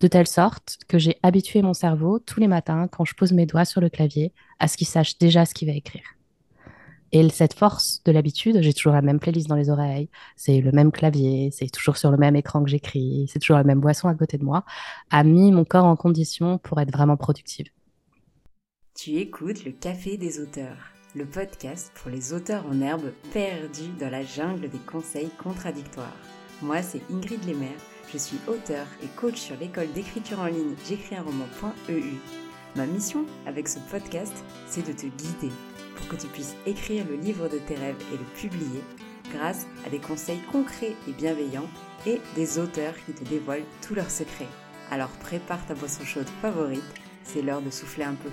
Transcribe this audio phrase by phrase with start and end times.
[0.00, 3.46] de telle sorte que j'ai habitué mon cerveau tous les matins, quand je pose mes
[3.46, 6.04] doigts sur le clavier, à ce qu'il sache déjà ce qu'il va écrire.
[7.12, 10.70] Et cette force de l'habitude, j'ai toujours la même playlist dans les oreilles, c'est le
[10.70, 14.08] même clavier, c'est toujours sur le même écran que j'écris, c'est toujours la même boisson
[14.08, 14.64] à côté de moi,
[15.10, 17.66] a mis mon corps en condition pour être vraiment productive.
[18.94, 24.10] Tu écoutes le Café des auteurs, le podcast pour les auteurs en herbe perdus dans
[24.10, 26.16] la jungle des conseils contradictoires.
[26.62, 27.80] Moi, c'est Ingrid Lemaire,
[28.12, 32.16] je suis auteur et coach sur l'école d'écriture en ligne j'écris un roman.eu.
[32.76, 35.52] Ma mission avec ce podcast, c'est de te guider
[35.96, 38.82] pour que tu puisses écrire le livre de tes rêves et le publier
[39.32, 41.68] grâce à des conseils concrets et bienveillants
[42.06, 44.48] et des auteurs qui te dévoilent tous leurs secrets.
[44.90, 46.82] Alors prépare ta boisson chaude favorite,
[47.22, 48.30] c'est l'heure de souffler un peu.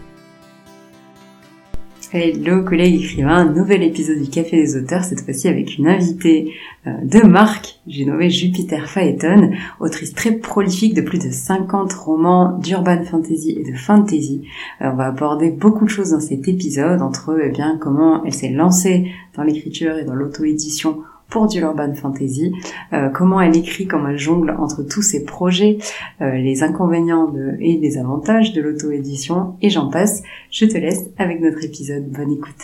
[2.14, 6.54] Hello collègues écrivains, nouvel épisode du Café des auteurs, cette fois-ci avec une invitée
[6.86, 12.58] euh, de marque, j'ai nommé Jupiter Phaeton, autrice très prolifique de plus de 50 romans
[12.60, 14.48] d'urban fantasy et de fantasy.
[14.82, 18.24] Euh, on va aborder beaucoup de choses dans cet épisode, entre eux, eh bien, comment
[18.24, 21.00] elle s'est lancée dans l'écriture et dans l'auto-édition
[21.30, 22.54] pour du urban fantasy,
[22.94, 25.78] euh, comment elle écrit, comment elle jongle entre tous ses projets,
[26.22, 30.24] euh, les inconvénients et les avantages de l'auto-édition, et j'en passe.
[30.52, 32.08] Je te laisse avec notre épisode.
[32.10, 32.56] Bonne écoute.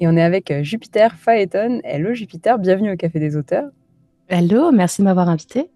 [0.00, 1.80] Et on est avec euh, Jupiter Phaeton.
[1.82, 3.68] Hello Jupiter, bienvenue au Café des auteurs.
[4.28, 5.70] Hello, merci de m'avoir invité.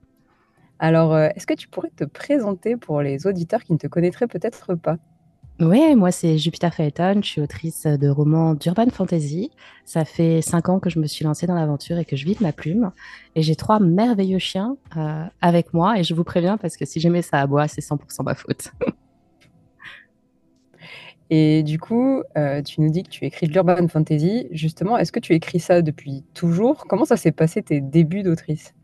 [0.78, 4.74] Alors, est-ce que tu pourrais te présenter pour les auditeurs qui ne te connaîtraient peut-être
[4.74, 4.96] pas?
[5.60, 9.50] Oui, moi c'est Jupiter Phaeton, je suis autrice de romans d'urban fantasy.
[9.84, 12.34] Ça fait cinq ans que je me suis lancée dans l'aventure et que je vis
[12.34, 12.90] de ma plume.
[13.36, 17.00] Et j'ai trois merveilleux chiens euh, avec moi et je vous préviens parce que si
[17.00, 18.72] jamais ça aboie, c'est 100% ma faute.
[21.30, 24.48] et du coup, euh, tu nous dis que tu écris de l'urban fantasy.
[24.50, 26.86] Justement, est-ce que tu écris ça depuis toujours?
[26.88, 28.74] Comment ça s'est passé tes débuts d'autrice?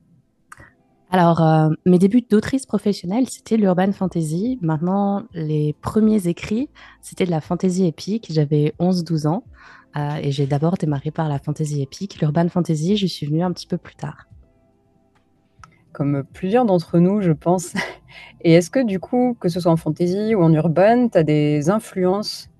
[1.11, 4.59] Alors, euh, mes débuts d'autrice professionnelle, c'était l'urban fantasy.
[4.61, 6.69] Maintenant, les premiers écrits,
[7.01, 8.27] c'était de la fantasy épique.
[8.31, 9.45] J'avais 11-12 ans
[9.97, 12.21] euh, et j'ai d'abord démarré par la fantasy épique.
[12.21, 14.27] L'urban fantasy, je suis venue un petit peu plus tard.
[15.93, 17.73] Comme plusieurs d'entre nous, je pense.
[18.43, 21.23] Et est-ce que du coup, que ce soit en fantasy ou en urban, tu as
[21.23, 22.51] des influences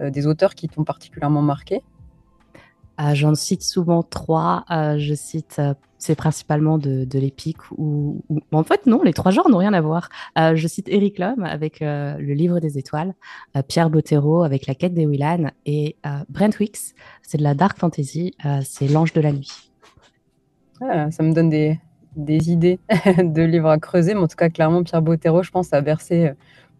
[0.00, 1.82] euh, des auteurs qui t'ont particulièrement marqué?
[3.14, 4.64] J'en cite souvent trois.
[4.70, 5.60] je cite
[6.04, 8.22] c'est principalement de, l'épique ou,
[8.52, 10.10] en fait non, les trois genres n'ont rien à voir.
[10.38, 13.14] Euh, je cite Eric Lhomme avec euh, le Livre des étoiles,
[13.56, 15.96] euh, Pierre Bottero avec La quête des Willan et
[16.28, 19.70] Brent Wicks, c'est de la dark fantasy, c'est L'ange de la nuit.
[20.82, 21.80] Ah, ça me donne des,
[22.16, 22.80] idées
[23.18, 26.32] de livres à creuser, mais en tout cas clairement Pierre Bottero, je pense, a bercé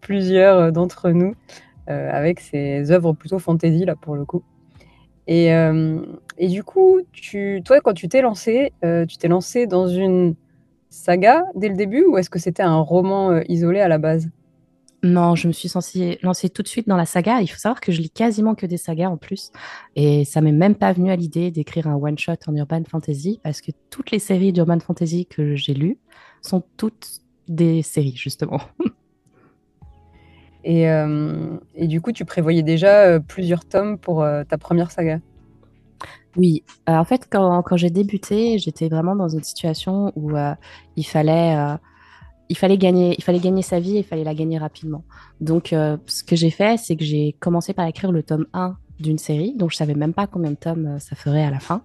[0.02, 1.34] plusieurs d'entre nous
[1.86, 4.42] avec ses œuvres plutôt fantasy là pour le coup.
[5.26, 6.00] Et, euh,
[6.38, 10.34] et du coup, tu, toi, quand tu t'es lancé, euh, tu t'es lancé dans une
[10.90, 14.28] saga dès le début ou est-ce que c'était un roman euh, isolé à la base?
[15.02, 17.42] Non, je me suis censée lancer tout de suite dans la saga.
[17.42, 19.50] Il faut savoir que je lis quasiment que des sagas en plus.
[19.96, 23.60] Et ça m'est même pas venu à l'idée d'écrire un one-shot en urban fantasy parce
[23.60, 25.98] que toutes les séries d'urban fantasy que j'ai lues
[26.40, 28.60] sont toutes des séries, justement.
[30.66, 35.20] Euh, et, du coup, tu prévoyais déjà euh, plusieurs tomes pour euh, ta première saga?
[36.36, 36.64] Oui.
[36.88, 40.32] en fait, quand, j'ai débuté, j'étais vraiment dans une situation où
[40.96, 41.56] il fallait
[42.48, 45.04] il fallait gagner, il fallait gagner sa vie et il fallait la gagner rapidement.
[45.40, 49.18] Donc, ce que j'ai fait, c'est que j'ai commencé par écrire le tome 1 d'une
[49.18, 51.82] série, donc je savais même pas combien de tomes ça ferait à la fin.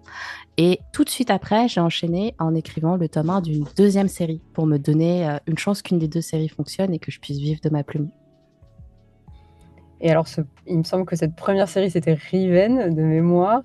[0.58, 4.42] Et tout de suite après, j'ai enchaîné en écrivant le tome 1 d'une deuxième série
[4.54, 7.62] pour me donner une chance qu'une des deux séries fonctionne et que je puisse vivre
[7.62, 8.10] de ma plume.
[10.02, 10.28] Et alors,
[10.66, 13.62] il me semble que cette première série, c'était Riven de mémoire.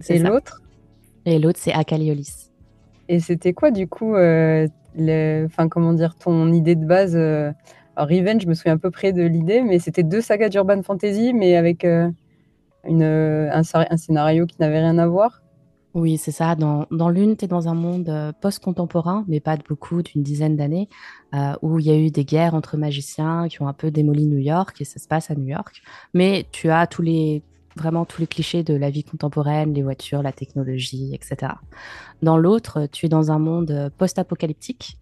[0.00, 0.62] C'est l'autre
[1.26, 2.50] Et l'autre, c'est Akaliolis.
[3.08, 4.68] Et c'était quoi, du coup, euh,
[5.46, 7.52] enfin, comment dire, ton idée de base euh...
[7.96, 11.34] Riven, je me souviens à peu près de l'idée, mais c'était deux sagas d'urban fantasy,
[11.34, 12.08] mais avec euh,
[12.84, 15.41] une, un, un, scénario qui n'avait rien à voir.
[15.94, 16.54] Oui, c'est ça.
[16.54, 20.22] Dans, dans l'une, tu es dans un monde euh, post-contemporain, mais pas de beaucoup, d'une
[20.22, 20.88] dizaine d'années,
[21.34, 24.26] euh, où il y a eu des guerres entre magiciens qui ont un peu démoli
[24.26, 25.82] New York, et ça se passe à New York.
[26.14, 27.42] Mais tu as tous les,
[27.76, 31.52] vraiment tous les clichés de la vie contemporaine, les voitures, la technologie, etc.
[32.22, 34.96] Dans l'autre, tu es dans un monde euh, post-apocalyptique,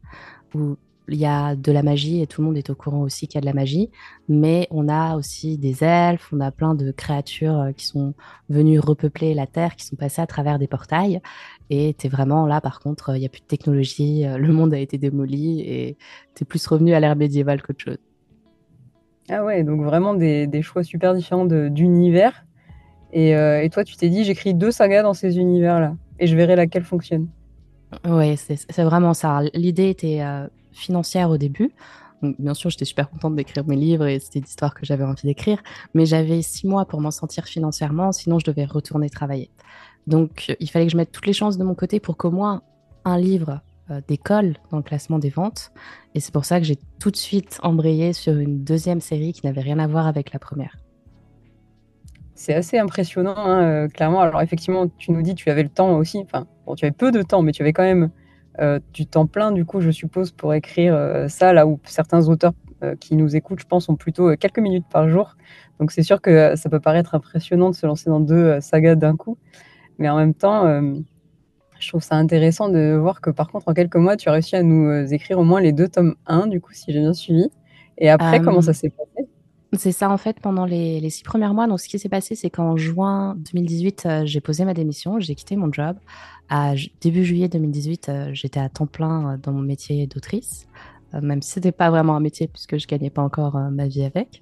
[0.54, 0.76] où
[1.08, 3.36] il y a de la magie et tout le monde est au courant aussi qu'il
[3.36, 3.90] y a de la magie,
[4.28, 8.14] mais on a aussi des elfes, on a plein de créatures euh, qui sont
[8.48, 11.20] venues repeupler la Terre, qui sont passées à travers des portails.
[11.68, 14.52] Et tu es vraiment là, par contre, il n'y a plus de technologie, euh, le
[14.52, 15.96] monde a été démoli et
[16.34, 17.98] tu es plus revenu à l'ère médiévale qu'autre chose.
[19.28, 22.44] Ah ouais, donc vraiment des, choix super différents d'univers.
[23.12, 26.36] Et, euh, et toi, tu t'es dit, j'écris deux sagas dans ces univers-là et je
[26.36, 27.28] verrai laquelle fonctionne.
[28.04, 29.42] Oui, c'est vraiment ça.
[29.54, 30.22] L'idée était
[30.72, 31.72] financière au début.
[32.22, 35.62] Bien sûr, j'étais super contente d'écrire mes livres et c'était l'histoire que j'avais envie d'écrire,
[35.94, 39.50] mais j'avais six mois pour m'en sentir financièrement, sinon je devais retourner travailler.
[40.06, 42.62] Donc, il fallait que je mette toutes les chances de mon côté pour qu'au moins
[43.04, 43.60] un livre
[43.90, 45.72] euh, d'école dans le classement des ventes.
[46.14, 49.46] Et c'est pour ça que j'ai tout de suite embrayé sur une deuxième série qui
[49.46, 50.76] n'avait rien à voir avec la première.
[52.40, 54.22] C'est assez impressionnant, hein, euh, clairement.
[54.22, 56.22] Alors effectivement, tu nous dis tu avais le temps aussi.
[56.24, 58.08] Enfin, bon, tu avais peu de temps, mais tu avais quand même
[58.60, 62.54] euh, du temps plein, du coup, je suppose, pour écrire ça, là où certains auteurs
[62.98, 65.36] qui nous écoutent, je pense, ont plutôt quelques minutes par jour.
[65.80, 69.16] Donc c'est sûr que ça peut paraître impressionnant de se lancer dans deux sagas d'un
[69.16, 69.36] coup.
[69.98, 70.64] Mais en même temps,
[71.78, 74.56] je trouve ça intéressant de voir que par contre, en quelques mois, tu as réussi
[74.56, 77.12] à nous euh, écrire au moins les deux tomes 1, du coup, si j'ai bien
[77.12, 77.50] suivi.
[77.98, 79.28] Et après, comment ça s'est passé?
[79.76, 81.66] C'est ça, en fait, pendant les, six premiers mois.
[81.66, 85.34] Donc, ce qui s'est passé, c'est qu'en juin 2018, euh, j'ai posé ma démission, j'ai
[85.34, 85.96] quitté mon job.
[86.48, 90.66] À début juillet 2018, euh, j'étais à temps plein dans mon métier d'autrice.
[91.14, 93.88] Euh, même si c'était pas vraiment un métier puisque je gagnais pas encore euh, ma
[93.88, 94.40] vie avec.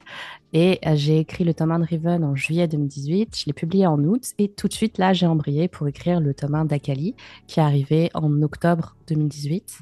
[0.52, 3.86] Et euh, j'ai écrit le tome 1 de Riven en juillet 2018, je l'ai publié
[3.86, 7.14] en août et tout de suite là j'ai embrayé pour écrire le tome 1 d'Akali
[7.46, 9.80] qui est arrivé en octobre 2018.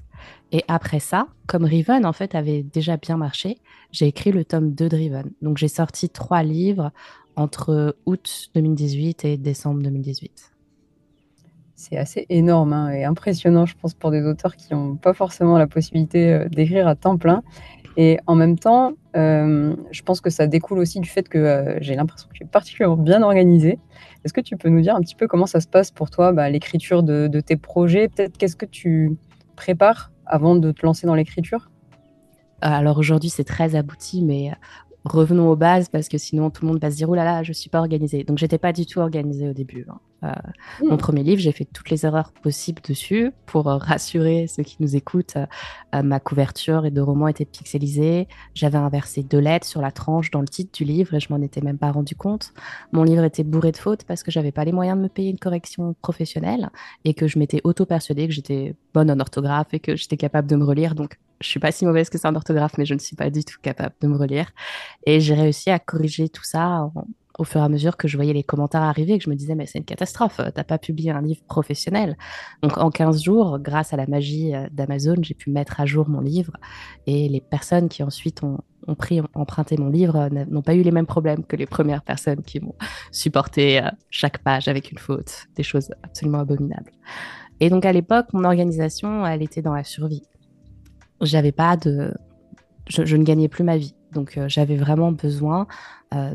[0.53, 3.59] Et après ça, comme Riven en fait avait déjà bien marché,
[3.93, 5.31] j'ai écrit le tome 2 de Riven.
[5.43, 6.93] Donc j'ai sorti trois livres
[7.35, 10.53] entre août 2018 et décembre 2018
[11.77, 15.59] c'est assez énorme hein, et impressionnant, je pense, pour des auteurs qui n'ont pas forcément
[15.59, 17.43] la possibilité euh, d'écrire à temps plein.
[17.99, 21.79] Et en même temps, euh, je pense que ça découle aussi du fait que euh,
[21.81, 23.79] j'ai l'impression que tu es particulièrement bien organisé.
[24.25, 26.33] Est-ce que tu peux nous dire un petit peu comment ça se passe pour toi,
[26.33, 28.09] bah, l'écriture de, de, tes projets?
[28.09, 29.17] Peut-être qu'est-ce que tu
[29.57, 31.71] prépares avant de te lancer dans l'écriture?
[32.61, 34.53] Alors aujourd'hui, c'est très abouti, mais
[35.07, 37.43] revenons aux bases parce que sinon tout le monde va se dire oh là là
[37.43, 38.25] je suis pas organisée.
[38.25, 40.01] Donc j'étais pas du tout organisée au début hein.
[40.25, 44.63] euh, mon premier livre j'ai fait toutes les erreurs possibles dessus pour euh, rassurer ceux
[44.63, 49.67] qui nous écoutent euh, ma couverture et de roman était pixelisée j'avais inversé deux lettres
[49.67, 52.15] sur la tranche dans le titre du livre et je m'en étais même pas rendu
[52.15, 52.53] compte.
[52.93, 55.31] Mon livre était bourré de fautes parce que j'avais pas les moyens de me payer
[55.31, 56.71] une correction professionnelle
[57.05, 60.49] et que je m'étais auto persuadée que j'étais bonne en orthographe et que j'étais capable
[60.49, 60.95] de me relire.
[60.95, 63.31] Donc je suis pas si mauvaise que ça en orthographe, mais je ne suis pas
[63.31, 64.51] du tout capable de me relire.
[65.05, 66.91] Et j'ai réussi à corriger tout ça
[67.39, 69.35] au fur et à mesure que je voyais les commentaires arriver et que je me
[69.35, 72.17] disais, mais c'est une catastrophe, t'as pas publié un livre professionnel.
[72.63, 76.09] Donc en 15 jours, grâce à la magie euh, d'Amazon, j'ai pu mettre à jour
[76.09, 76.57] mon livre
[77.07, 80.83] et les personnes qui ensuite ont, ont pris, emprunté mon livre euh, n'ont pas eu
[80.83, 82.75] les mêmes problèmes que les premières personnes qui m'ont
[83.11, 86.93] supporté euh, chaque page avec une faute, des choses absolument abominables.
[87.61, 90.23] Et donc à l'époque, mon organisation, elle était dans la survie
[91.21, 92.13] j'avais pas de,
[92.89, 93.95] je, ne gagnais plus ma vie.
[94.13, 95.67] Donc euh, j'avais vraiment besoin
[96.15, 96.35] euh,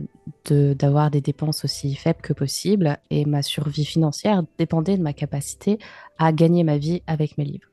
[0.49, 5.79] d'avoir des dépenses aussi faibles que possible et ma survie financière dépendait de ma capacité
[6.17, 7.69] à gagner ma vie avec mes livres.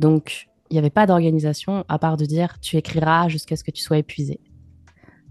[0.00, 3.70] Donc il n'y avait pas d'organisation à part de dire tu écriras jusqu'à ce que
[3.70, 4.40] tu sois épuisé.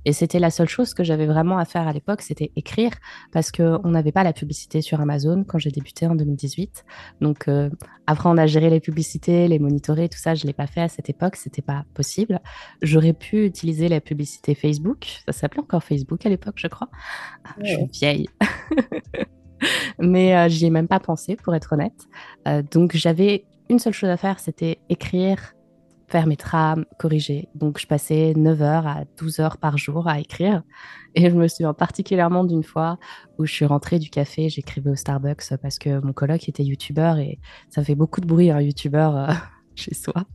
[0.06, 2.92] Et c'était la seule chose que j'avais vraiment à faire à l'époque, c'était écrire,
[3.32, 6.86] parce qu'on n'avait pas la publicité sur Amazon quand j'ai débuté en 2018.
[7.22, 7.70] Donc euh,
[8.08, 10.88] après, on a géré les publicités, les monitorer, tout ça, je l'ai pas fait à
[10.88, 12.40] cette époque, c'était pas possible.
[12.82, 16.90] J'aurais pu utiliser la publicité Facebook, ça s'appelait encore Facebook à l'époque, je crois.
[17.44, 18.28] Ah, je suis vieille.
[20.00, 22.08] Mais euh, j'y ai même pas pensé, pour être honnête.
[22.48, 25.54] Euh, donc j'avais une seule chose à faire, c'était écrire
[26.12, 27.48] faire mes trames, corriger.
[27.56, 30.62] Donc, je passais 9 heures à 12 heures par jour à écrire.
[31.16, 33.00] Et je me souviens particulièrement d'une fois
[33.38, 37.18] où je suis rentrée du café, j'écrivais au Starbucks parce que mon coloc était youtubeur
[37.18, 39.34] et ça fait beaucoup de bruit, un youtubeur euh,
[39.76, 40.26] chez soi.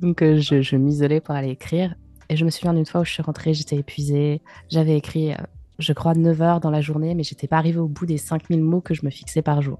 [0.00, 1.94] Donc, euh, je, je m'isolais pour aller écrire.
[2.30, 4.40] Et je me souviens d'une fois où je suis rentrée, j'étais épuisée.
[4.70, 5.36] J'avais écrit, euh,
[5.78, 8.62] je crois, 9 heures dans la journée, mais j'étais pas arrivée au bout des 5000
[8.62, 9.78] mots que je me fixais par jour.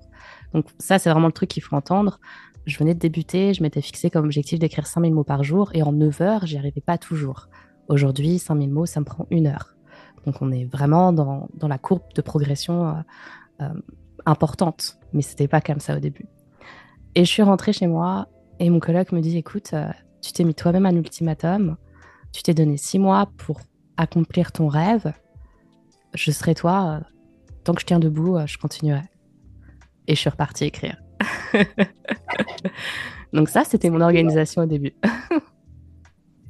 [0.52, 2.20] Donc, ça, c'est vraiment le truc qu'il faut entendre
[2.66, 5.82] je venais de débuter, je m'étais fixé comme objectif d'écrire 5000 mots par jour et
[5.82, 7.48] en 9 heures, j'y arrivais pas toujours.
[7.88, 9.74] Aujourd'hui, 5000 mots, ça me prend une heure.
[10.24, 12.92] Donc on est vraiment dans, dans la courbe de progression euh,
[13.62, 13.80] euh,
[14.26, 16.26] importante, mais c'était pas comme ça au début.
[17.14, 18.28] Et je suis rentrée chez moi
[18.60, 19.88] et mon coloc me dit écoute, euh,
[20.20, 21.76] tu t'es mis toi-même un ultimatum,
[22.32, 23.60] tu t'es donné six mois pour
[23.96, 25.12] accomplir ton rêve,
[26.14, 27.00] je serai toi,
[27.64, 29.02] tant que je tiens debout, je continuerai.
[30.06, 31.01] Et je suis repartie écrire.
[33.32, 34.94] Donc ça, c'était mon organisation au début.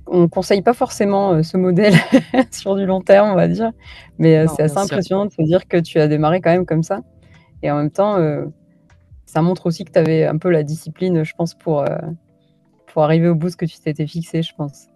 [0.06, 1.94] on conseille pas forcément euh, ce modèle
[2.50, 3.73] sur du long terme, on va dire,
[4.18, 6.82] mais euh, c'est assez impressionnant de se dire que tu as démarré quand même comme
[6.82, 7.00] ça.
[7.62, 8.44] Et en même temps, euh,
[9.25, 11.85] ça montre aussi que tu avais un peu la discipline, je pense, pour,
[12.87, 14.88] pour arriver au bout de ce que tu t'étais fixé, je pense.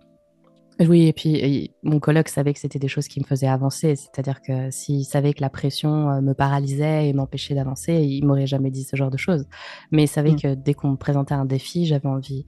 [0.78, 3.96] Oui, et puis mon colloque savait que c'était des choses qui me faisaient avancer.
[3.96, 8.46] C'est-à-dire que s'il savait que la pression euh, me paralysait et m'empêchait d'avancer, il m'aurait
[8.46, 9.46] jamais dit ce genre de choses.
[9.90, 10.40] Mais il savait mmh.
[10.40, 12.44] que dès qu'on me présentait un défi, j'avais envie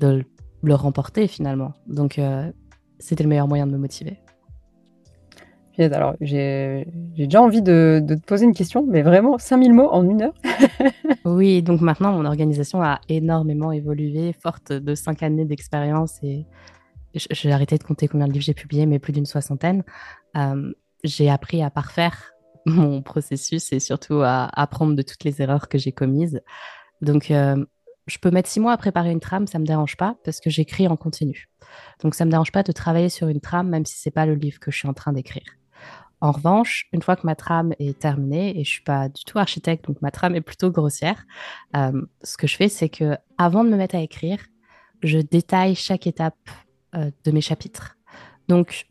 [0.00, 0.24] de,
[0.62, 1.72] le remporter finalement.
[1.86, 2.20] Donc,
[3.00, 4.18] c'était le meilleur moyen de me motiver.
[5.78, 6.86] Alors, j'ai
[7.16, 10.34] déjà envie de, te poser une question, mais vraiment 5000 mots en une heure.
[11.24, 16.46] oui, donc maintenant, mon organisation a énormément évolué, forte de cinq années d'expérience et
[17.14, 19.84] j'ai arrêté de compter combien de livres j'ai publiés, mais plus d'une soixantaine.
[20.36, 20.72] Euh,
[21.04, 22.32] j'ai appris à parfaire
[22.66, 26.40] mon processus et surtout à apprendre de toutes les erreurs que j'ai commises.
[27.00, 27.64] Donc, euh,
[28.06, 30.50] je peux mettre six mois à préparer une trame, ça me dérange pas parce que
[30.50, 31.48] j'écris en continu.
[32.02, 34.34] Donc, ça me dérange pas de travailler sur une trame, même si c'est pas le
[34.34, 35.44] livre que je suis en train d'écrire.
[36.20, 39.40] En revanche, une fois que ma trame est terminée, et je suis pas du tout
[39.40, 41.26] architecte, donc ma trame est plutôt grossière,
[41.76, 44.38] euh, ce que je fais, c'est que avant de me mettre à écrire,
[45.02, 46.38] je détaille chaque étape
[46.94, 47.96] de mes chapitres.
[48.48, 48.86] Donc,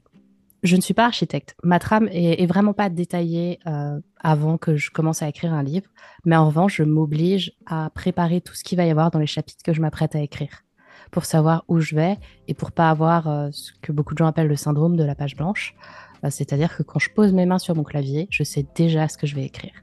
[0.63, 1.55] je ne suis pas architecte.
[1.63, 5.87] Ma trame est, vraiment pas détaillée euh, avant que je commence à écrire un livre,
[6.23, 9.27] mais en revanche, je m'oblige à préparer tout ce qu'il va y avoir dans les
[9.27, 10.63] chapitres que je m'apprête à écrire
[11.09, 12.17] pour savoir où je vais
[12.47, 15.35] et pour pas avoir ce que beaucoup de gens appellent le syndrome de la page
[15.35, 15.75] blanche.
[16.23, 19.17] Euh, c'est-à-dire que quand je pose mes mains sur mon clavier, je sais déjà ce
[19.17, 19.73] que je vais écrire.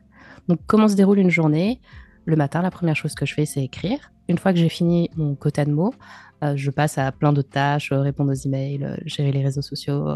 [0.46, 1.80] Donc, comment se déroule une journée?
[2.24, 4.12] Le matin, la première chose que je fais, c'est écrire.
[4.28, 7.50] Une fois que j'ai fini mon quota de mots, euh, je passe à plein d'autres
[7.50, 10.06] tâches, euh, répondre aux emails, gérer les réseaux sociaux.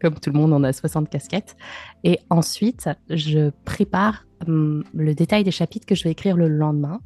[0.00, 1.56] comme tout le monde, on a 60 casquettes.
[2.04, 7.00] Et ensuite, je prépare hum, le détail des chapitres que je vais écrire le lendemain.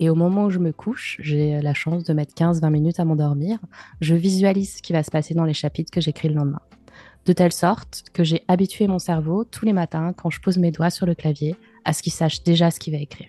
[0.00, 3.04] Et au moment où je me couche, j'ai la chance de mettre 15-20 minutes à
[3.04, 3.58] m'endormir.
[4.00, 6.60] Je visualise ce qui va se passer dans les chapitres que j'écris le lendemain
[7.28, 10.70] de telle sorte que j'ai habitué mon cerveau tous les matins, quand je pose mes
[10.70, 13.28] doigts sur le clavier, à ce qu'il sache déjà ce qu'il va écrire.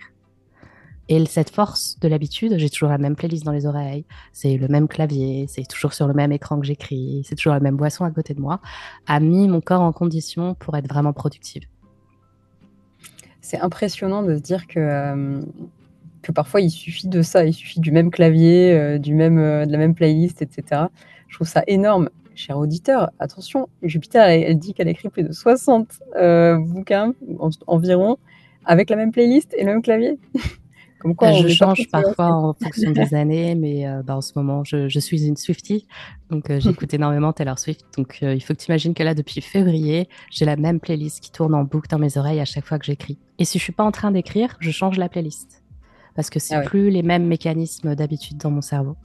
[1.11, 4.67] Et cette force de l'habitude, j'ai toujours la même playlist dans les oreilles, c'est le
[4.67, 8.05] même clavier, c'est toujours sur le même écran que j'écris, c'est toujours la même boisson
[8.05, 8.61] à côté de moi,
[9.07, 11.63] a mis mon corps en condition pour être vraiment productive.
[13.41, 15.41] C'est impressionnant de se dire que, euh,
[16.21, 19.65] que parfois il suffit de ça, il suffit du même clavier, euh, du même, euh,
[19.65, 20.83] de la même playlist, etc.
[21.27, 25.89] Je trouve ça énorme cher auditeur, attention, Jupiter, elle, dit qu'elle écrit plus de 60
[26.15, 27.13] euh, bouquins
[27.65, 28.17] environ
[28.63, 30.19] avec la même playlist et le même clavier.
[30.99, 34.63] Comme quoi, je change parfois en fonction des années, mais euh, bah, en ce moment,
[34.65, 35.87] je, suis une Swiftie,
[36.29, 37.85] donc euh, j'écoute énormément Taylor Swift.
[37.97, 41.31] Donc il faut que tu imagines que là, depuis février, j'ai la même playlist qui
[41.31, 43.17] tourne en boucle dans mes oreilles à chaque fois que j'écris.
[43.37, 45.63] Et si je suis pas en train d'écrire, je change la playlist.
[46.15, 48.97] Parce que c'est ah plus les mêmes mécanismes d'habitude dans mon cerveau.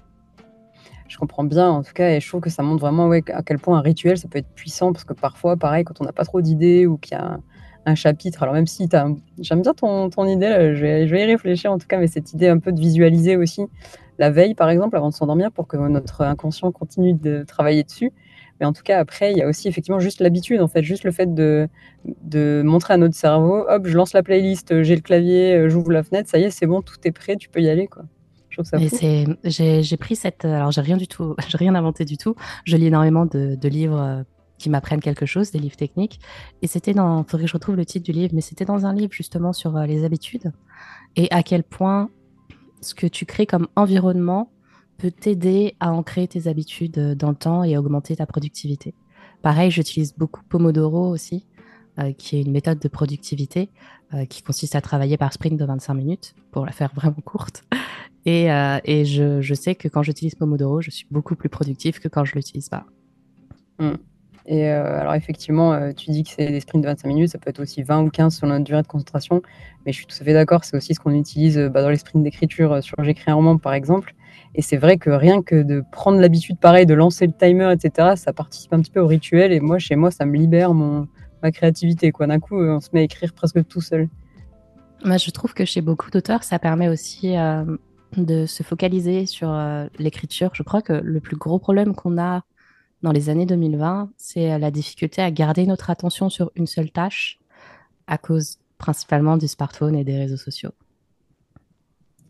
[1.06, 3.42] Je comprends bien en tout cas et je trouve que ça montre vraiment ouais, à
[3.42, 4.92] quel point un rituel ça peut être puissant.
[4.92, 7.38] Parce que parfois pareil quand on n'a pas trop d'idées ou qu'il y a
[7.87, 8.88] un, chapitre alors même si
[9.38, 12.07] j'aime bien ton, ton idée je, vais, je, vais, y réfléchir en tout cas mais
[12.07, 13.62] cette idée un peu de visualiser aussi
[14.19, 18.12] la veille par exemple avant de s'endormir pour que notre inconscient continue de travailler dessus
[18.61, 21.05] mais en tout cas après il y a aussi effectivement juste l'habitude en fait juste
[21.05, 21.69] le fait de,
[22.23, 26.03] de montrer à notre cerveau hop je lance la playlist j'ai le clavier j'ouvre la
[26.03, 28.05] fenêtre ça y est c'est bon tout est prêt tu peux y aller quoi
[29.45, 30.45] j'ai pris cette.
[30.45, 32.35] Alors, j'ai rien du tout, j'ai rien inventé du tout.
[32.64, 34.23] Je lis énormément de, livres euh,
[34.64, 36.21] qui m'apprennent quelque chose, des livres techniques.
[36.62, 37.23] Et c'était dans.
[37.23, 39.52] Il faudrait que je retrouve le titre du livre, mais c'était dans un livre justement
[39.52, 40.52] sur euh, les habitudes
[41.16, 42.09] et à quel point
[42.80, 44.50] ce que tu crées comme environnement
[44.97, 48.94] peut t'aider à ancrer tes habitudes euh, dans le temps et augmenter ta productivité.
[49.42, 51.44] Pareil, j'utilise beaucoup Pomodoro aussi,
[52.16, 53.68] qui est une méthode de productivité
[54.30, 57.62] qui consiste à travailler par sprint de 25 minutes, pour la faire vraiment courte.
[58.26, 62.00] Et, euh, et je, je, sais que quand j'utilise Pomodoro, je suis beaucoup plus productif
[62.00, 62.87] que quand je l'utilise pas.
[63.78, 63.97] Hmm.
[64.46, 67.38] Et euh, alors effectivement, euh, tu dis que c'est des sprints de 25 minutes, ça
[67.38, 69.40] peut être aussi 20 ou 15 sur notre durée de concentration,
[69.86, 71.96] mais je suis tout à fait d'accord, c'est aussi ce qu'on utilise bah, dans les
[71.96, 74.14] sprints d'écriture sur J'écris un roman par exemple.
[74.54, 78.12] Et c'est vrai que rien que de prendre l'habitude pareil, de lancer le timer, etc.,
[78.16, 79.52] ça participe un petit peu au rituel.
[79.52, 81.08] Et moi, chez moi, ça me libère mon,
[81.42, 82.12] ma créativité.
[82.16, 84.08] D'un coup, on se met à écrire presque tout seul.
[85.04, 87.34] Moi, je trouve que chez beaucoup d'auteurs, ça permet aussi
[88.16, 90.50] de se focaliser sur euh, l'écriture.
[90.54, 92.42] Je crois que le plus gros problème qu'on a
[93.04, 96.90] dans les années 2020, c'est euh, la difficulté à garder notre attention sur une seule
[96.90, 97.38] tâche
[98.06, 100.73] à cause principalement du smartphone et des réseaux sociaux.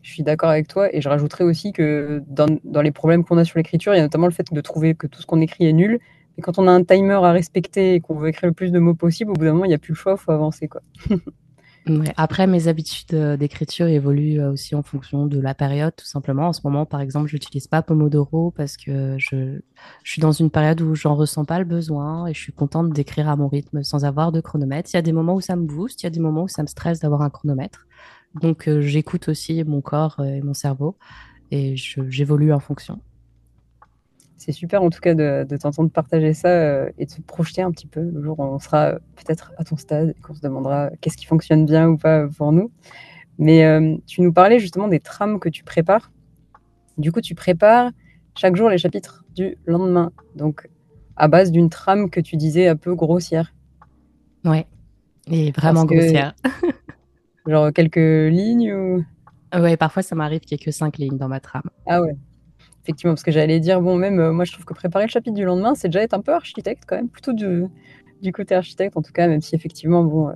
[0.01, 3.45] Je suis d'accord avec toi et je rajouterais aussi que dans, les problèmes qu'on a
[3.45, 5.65] sur l'écriture, il y a notamment le fait de trouver que tout ce qu'on écrit
[5.65, 5.99] est nul.
[6.37, 8.77] Et quand on a un timer à respecter et qu'on veut écrire le plus de
[8.77, 10.67] mots possible, au bout d'un moment, il n'y a plus le choix, il faut avancer.
[10.67, 10.81] Quoi.
[12.17, 16.47] Après, mes habitudes euh, d'écriture évoluent euh, aussi en fonction de la période, tout simplement.
[16.47, 19.59] En ce moment, par exemple, je n'utilise pas Pomodoro parce que je,
[20.03, 23.29] suis dans une période où j'en ressens pas le besoin et je suis contente d'écrire
[23.29, 24.89] à mon rythme sans avoir de chronomètre.
[24.93, 26.47] Il y a des moments où ça me booste, il y a des moments où
[26.47, 27.85] ça me stresse d'avoir un chronomètre.
[28.41, 30.97] Donc, euh, j'écoute aussi mon corps et mon cerveau
[31.51, 32.99] et j'évolue en fonction
[34.37, 37.71] c'est super en tout cas de, t'entendre partager ça euh, et de se projeter un
[37.71, 40.41] petit peu le jour où on sera euh, peut-être à ton stade et qu'on se
[40.41, 42.71] demandera qu'est-ce qui fonctionne bien ou pas pour nous.
[43.37, 46.11] Mais euh, tu nous parlais justement des trames que tu prépares.
[46.97, 47.91] Du coup, tu prépares
[48.35, 50.11] chaque jour les chapitres du lendemain.
[50.35, 50.69] Donc,
[51.17, 53.53] à base d'une trame que tu disais un peu grossière.
[54.45, 54.67] Ouais,
[55.27, 56.35] et vraiment grossière.
[57.47, 59.05] genre quelques lignes ou?
[59.53, 61.69] Ouais, parfois ça m'arrive qu'il n'y ait que cinq lignes dans ma trame.
[61.85, 62.15] Ah ouais.
[62.85, 65.35] Effectivement, parce que j'allais dire, bon, même euh, moi je trouve que préparer le chapitre
[65.35, 67.67] du lendemain, c'est déjà être un peu architecte quand même, plutôt du,
[68.31, 70.33] côté architecte en tout cas, même si effectivement, bon, euh,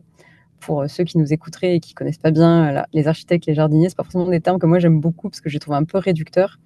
[0.59, 3.89] pour euh, ceux qui nous écouteraient et qui connaissent pas bien les architectes, les jardiniers,
[3.89, 5.83] c'est pas forcément des termes que moi j'aime beaucoup parce que je les trouve un
[5.83, 6.57] peu réducteurs.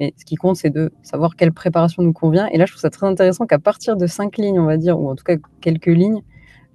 [0.00, 2.48] Mais ce qui compte, c'est de savoir quelle préparation nous convient.
[2.48, 4.98] Et là, je trouve ça très intéressant qu'à partir de cinq lignes, on va dire,
[4.98, 6.22] ou en tout cas quelques lignes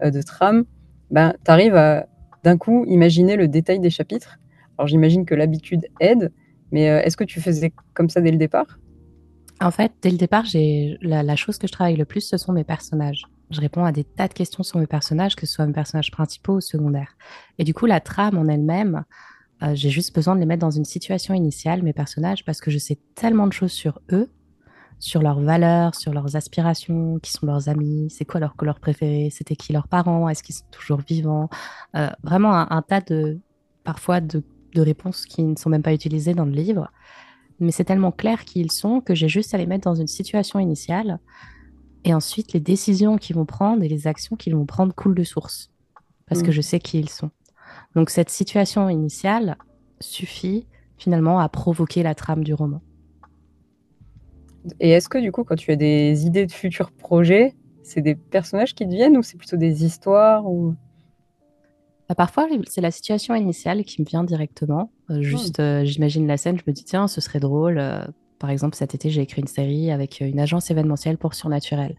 [0.02, 0.64] de trame,
[1.12, 2.08] ben, tu arrives à
[2.46, 4.40] d'un coup imaginer le détail des chapitres.
[4.78, 6.32] Alors j'imagine que l'habitude aide,
[6.74, 8.80] mais euh, est-ce que tu faisais comme ça dès le départ?
[9.62, 12.52] En fait, dès le départ, j'ai la, chose que je travaille le plus, ce sont
[12.52, 13.24] mes personnages.
[13.52, 16.10] Je réponds à des tas de questions sur mes personnages, que ce soit mes personnages
[16.10, 17.16] principaux ou secondaires.
[17.60, 19.04] Et du coup, la trame en elle-même,
[19.62, 22.72] euh, j'ai juste besoin de les mettre dans une situation initiale, mes personnages, parce que
[22.72, 24.32] je sais tellement de choses sur eux,
[24.98, 29.30] sur leurs valeurs, sur leurs aspirations, qui sont leurs amis, c'est quoi leur couleur préférée,
[29.32, 31.50] c'était qui leurs parents, est-ce qu'ils sont toujours vivants.
[31.96, 33.40] Euh, vraiment un, tas de,
[33.84, 34.44] parfois, de,
[34.82, 36.92] réponses qui ne sont même pas utilisées dans le livre.
[37.60, 40.08] Mais c'est tellement clair qui ils sont que j'ai juste à les mettre dans une
[40.08, 41.20] situation initiale.
[42.04, 45.24] Et ensuite, les décisions qu'ils vont prendre et les actions qu'ils vont prendre coulent de
[45.24, 45.72] source.
[46.26, 46.54] Parce que mm.
[46.54, 47.32] je sais qui ils sont.
[47.96, 49.58] Donc cette situation initiale
[50.00, 52.82] suffit finalement à provoquer la trame du roman.
[54.80, 58.16] Et est-ce que du coup, quand tu as des idées de futurs projets, c'est des
[58.16, 60.76] personnages qui te viennent ou c'est plutôt des histoires ou...
[62.10, 64.92] Bah, parfois, c'est la situation initiale qui me vient directement.
[65.10, 65.22] Euh, hmm.
[65.22, 67.78] juste, euh, j'imagine la scène, je me dis, tiens, ce serait drôle.
[67.78, 68.06] Euh,
[68.40, 71.96] par exemple, cet été, j'ai écrit une série avec une agence événementielle pour surnaturel.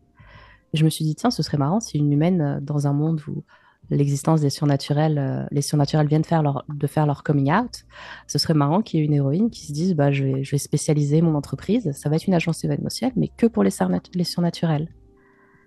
[0.74, 3.44] je me suis dit, tiens, ce serait marrant si une humaine, dans un monde où
[3.90, 7.84] l'existence des surnaturels, les surnaturels viennent faire leur, de faire leur coming out,
[8.26, 10.50] ce serait marrant qu'il y ait une héroïne qui se dise bah, je, vais, je
[10.50, 13.70] vais spécialiser mon entreprise, ça va être une agence événementielle, mais que pour les,
[14.14, 14.88] les surnaturels.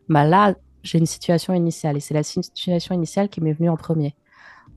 [0.10, 3.78] Bah là, j'ai une situation initiale et c'est la situation initiale qui m'est venue en
[3.78, 4.16] premier.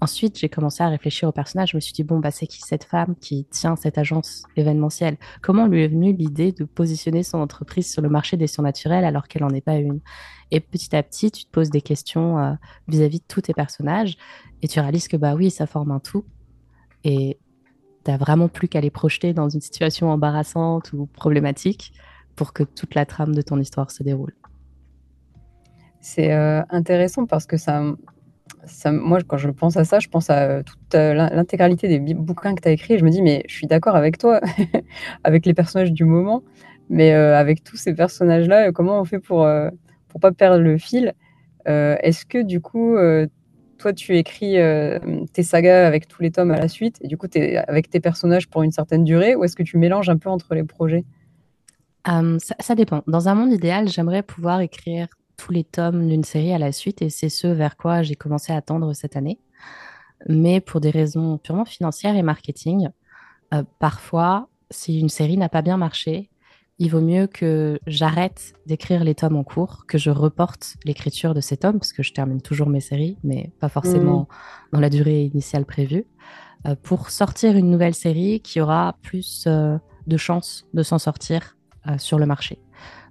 [0.03, 1.73] Ensuite, j'ai commencé à réfléchir au personnage.
[1.73, 5.19] Je me suis dit, bon, bah, c'est qui cette femme qui tient cette agence événementielle?
[5.43, 9.29] Comment lui est venue l'idée de positionner son entreprise sur le marché des surnaturels alors
[9.29, 10.01] qu'elle n'en est pas une?
[10.51, 12.53] Et petit à petit, tu te poses des questions euh,
[12.89, 14.17] vis-à-vis de tous tes personnages
[14.63, 16.25] et tu réalises que, bah oui, ça forme un tout.
[17.05, 17.39] Et
[18.05, 21.93] tu n'as vraiment plus qu'à les projeter dans une situation embarrassante ou problématique
[22.37, 24.35] pour que toute la trame de ton histoire se déroule.
[26.01, 27.85] C'est euh, intéressant parce que ça,
[28.87, 32.55] moi, quand je pense à ça, je pense à euh, toute euh, l'intégralité des bouquins
[32.55, 32.95] que tu as écrits.
[32.95, 34.41] Et je me dis, mais je suis d'accord avec toi,
[35.25, 36.43] avec les personnages du moment,
[36.89, 39.71] mais euh, avec tous ces personnages-là, comment on fait pour ne
[40.09, 41.15] pour pas perdre le fil?
[41.67, 42.97] Est-ce que du coup,
[43.79, 44.57] toi, tu écris
[45.33, 48.01] tes sagas avec tous les tomes à la suite, et du coup, es avec tes
[48.01, 51.05] personnages pour une certaine durée, ou est-ce que tu mélanges un peu entre les projets?
[52.05, 53.05] Ça, dépend.
[53.07, 55.07] Dans un monde idéal, j'aimerais pouvoir écrire
[55.41, 58.53] tous les tomes d'une série à la suite et c'est ce vers quoi j'ai commencé
[58.53, 59.39] à attendre cette année.
[60.29, 62.91] Mais pour des raisons purement financières et marketing,
[63.55, 66.29] euh, parfois, si une série n'a pas bien marché,
[66.79, 71.41] il vaut mieux que j'arrête d'écrire les tomes en cours, que je reporte l'écriture de
[71.41, 74.75] ces tomes, parce que je termine toujours mes séries, mais pas forcément mmh.
[74.75, 76.05] dans la durée initiale prévue,
[76.67, 81.57] euh, pour sortir une nouvelle série qui aura plus euh, de chances de s'en sortir
[81.97, 82.59] sur le marché.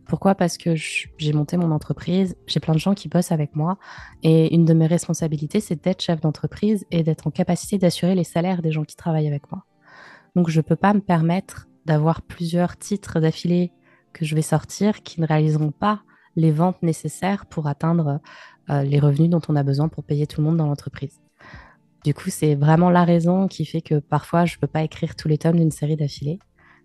[0.09, 0.33] Pourquoi?
[0.33, 3.77] Parce que j'ai monté mon entreprise, j'ai plein de gens qui bossent avec moi
[4.23, 8.23] et une de mes responsabilités, c'est d'être chef d'entreprise et d'être en capacité d'assurer les
[8.23, 9.65] salaires des gens qui travaillent avec moi.
[10.35, 13.71] Donc je ne peux pas me permettre d'avoir plusieurs titres d'affilée
[14.11, 16.01] que je vais sortir qui ne réaliseront pas
[16.35, 18.19] les ventes nécessaires pour atteindre
[18.71, 21.21] euh, les revenus dont on a besoin pour payer tout le monde dans l'entreprise.
[22.03, 25.15] Du coup, c'est vraiment la raison qui fait que parfois, je ne peux pas écrire
[25.15, 26.39] tous les tomes d'une série d'affilée.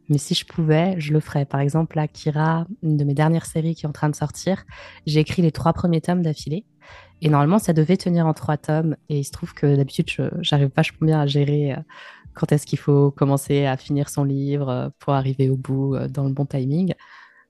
[0.08, 1.44] Mais si je pouvais, je le ferais.
[1.46, 4.64] Par exemple, là, Kira, une de mes dernières séries qui est en train de sortir,
[5.06, 6.64] j'ai écrit les trois premiers tomes d'affilée.
[7.22, 8.96] Et normalement, ça devait tenir en trois tomes.
[9.08, 11.76] Et il se trouve que d'habitude, j'arrive vachement bien à gérer euh,
[12.34, 16.08] quand est-ce qu'il faut commencer à finir son livre euh, pour arriver au bout euh,
[16.08, 16.92] dans le bon timing.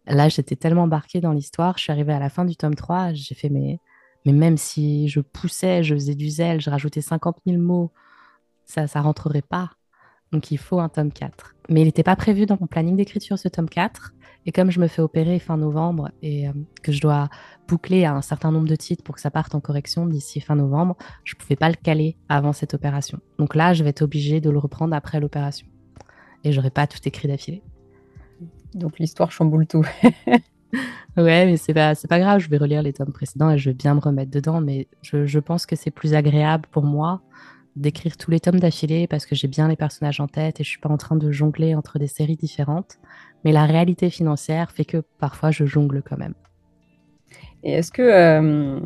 [0.06, 1.78] Là, j'étais tellement embarquée dans l'histoire.
[1.78, 3.14] Je suis arrivée à la fin du tome 3.
[3.14, 3.80] J'ai fait, mais,
[4.26, 7.90] mais même si je poussais, je faisais du zèle, je rajoutais 50 000 mots,
[8.66, 9.70] ça ne rentrerait pas.
[10.34, 11.54] Donc il faut un tome 4.
[11.68, 14.14] Mais il n'était pas prévu dans mon planning d'écriture ce tome 4.
[14.46, 17.28] Et comme je me fais opérer fin novembre et euh, que je dois
[17.68, 20.96] boucler un certain nombre de titres pour que ça parte en correction d'ici fin novembre,
[21.22, 23.20] je ne pouvais pas le caler avant cette opération.
[23.38, 25.68] Donc là, je vais être obligée de le reprendre après l'opération.
[26.42, 27.62] Et j'aurais pas tout écrit d'affilée.
[28.74, 29.86] Donc l'histoire chamboule tout.
[31.16, 33.74] ouais, mais c'est pas, pas grave, je vais relire les tomes précédents et je vais
[33.74, 34.60] bien me remettre dedans.
[34.60, 37.22] Mais je, je pense que c'est plus agréable pour moi
[37.76, 40.68] d'écrire tous les tomes d'affilée parce que j'ai bien les personnages en tête et je
[40.68, 42.98] suis pas en train de jongler entre des séries différentes
[43.44, 46.34] Mais la réalité financière fait que parfois je jongle quand même.
[47.64, 48.80] Et est-ce que, euh,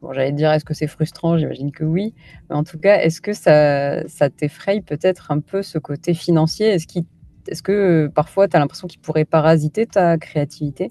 [0.00, 1.36] bon, j'allais dire, est-ce que c'est frustrant?
[1.38, 2.14] J'imagine que oui.
[2.48, 6.68] Mais en tout cas, est-ce que ça, ça t'effraie peut-être un peu ce côté financier?
[6.68, 10.90] Est-ce est que euh, parfois tu as l'impression qu'il pourrait parasiter ta créativité?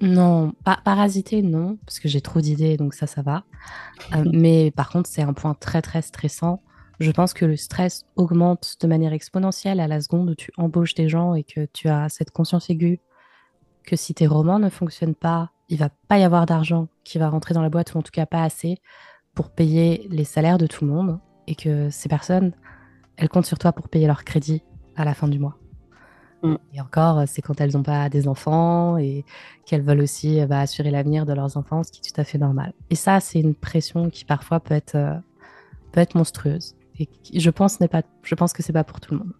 [0.00, 3.44] Non, pas parasiter, non, parce que j'ai trop d'idées, donc ça, ça va.
[4.14, 6.62] Euh, mais par contre, c'est un point très, très stressant.
[7.00, 10.94] Je pense que le stress augmente de manière exponentielle à la seconde où tu embauches
[10.94, 13.00] des gens et que tu as cette conscience aiguë
[13.84, 17.28] que si tes romans ne fonctionnent pas, il va pas y avoir d'argent qui va
[17.30, 18.78] rentrer dans la boîte, ou en tout cas pas assez,
[19.34, 22.52] pour payer les salaires de tout le monde, et que ces personnes,
[23.16, 24.62] elles comptent sur toi pour payer leur crédit
[24.96, 25.56] à la fin du mois.
[26.42, 26.54] Mm.
[26.74, 29.24] Et encore, c'est quand elles n'ont pas des enfants et
[29.66, 32.38] qu'elles veulent aussi bah, assurer l'avenir de leurs enfants, ce qui est tout à fait
[32.38, 32.72] normal.
[32.90, 35.14] Et ça, c'est une pression qui parfois peut être, euh,
[35.92, 36.74] peut être monstrueuse.
[36.98, 39.32] Et je pense, pas, je pense que c'est pas pour tout le monde.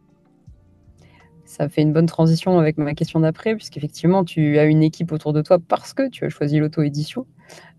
[1.44, 5.32] Ça fait une bonne transition avec ma question d'après, puisqu'effectivement, tu as une équipe autour
[5.32, 7.26] de toi parce que tu as choisi l'auto-édition,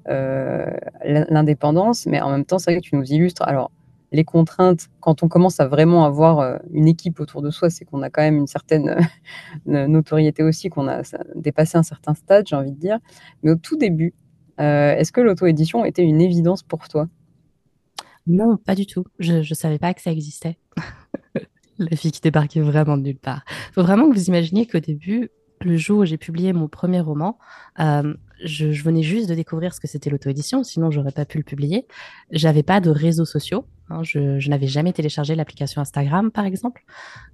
[0.07, 0.65] euh,
[1.05, 3.43] l'indépendance, mais en même temps, c'est vrai que tu nous illustres.
[3.43, 3.71] Alors,
[4.11, 7.85] les contraintes, quand on commence à vraiment avoir euh, une équipe autour de soi, c'est
[7.85, 8.97] qu'on a quand même une certaine
[9.67, 11.01] euh, notoriété aussi, qu'on a
[11.35, 12.99] dépassé un certain stade, j'ai envie de dire.
[13.43, 14.13] Mais au tout début,
[14.59, 17.07] euh, est-ce que l'auto-édition était une évidence pour toi?
[18.27, 19.05] Non, pas du tout.
[19.19, 20.57] Je ne savais pas que ça existait.
[21.79, 23.43] La fille qui débarquait vraiment de nulle part.
[23.69, 25.29] Il faut vraiment que vous imaginiez qu'au début,
[25.61, 27.37] le jour où j'ai publié mon premier roman,
[27.77, 31.87] je, venais juste de découvrir ce que c'était l'auto-édition, sinon j'aurais pas pu le publier.
[32.31, 34.03] J'avais pas de réseaux sociaux, hein.
[34.03, 36.83] je, n'avais jamais téléchargé l'application Instagram par exemple,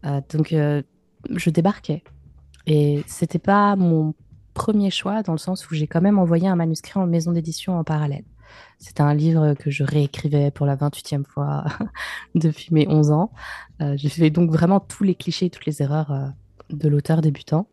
[0.05, 0.81] euh, donc euh,
[1.29, 2.03] je débarquais.
[2.67, 4.13] Et c'était pas mon
[4.53, 7.77] premier choix dans le sens où j'ai quand même envoyé un manuscrit en maison d'édition
[7.77, 8.23] en parallèle.
[8.79, 11.65] C'était un livre que je réécrivais pour la 28e fois
[12.35, 13.31] depuis mes 11 ans.
[13.81, 16.31] Euh, j'ai donc vraiment tous les clichés, toutes les erreurs
[16.69, 17.67] de l'auteur débutant.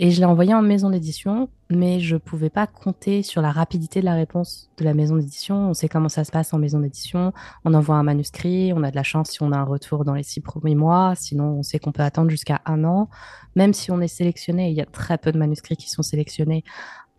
[0.00, 3.50] Et je l'ai envoyé en maison d'édition, mais je ne pouvais pas compter sur la
[3.50, 5.70] rapidité de la réponse de la maison d'édition.
[5.70, 7.32] On sait comment ça se passe en maison d'édition.
[7.64, 10.14] On envoie un manuscrit, on a de la chance si on a un retour dans
[10.14, 11.14] les six premiers mois.
[11.16, 13.10] Sinon, on sait qu'on peut attendre jusqu'à un an.
[13.56, 16.62] Même si on est sélectionné, il y a très peu de manuscrits qui sont sélectionnés.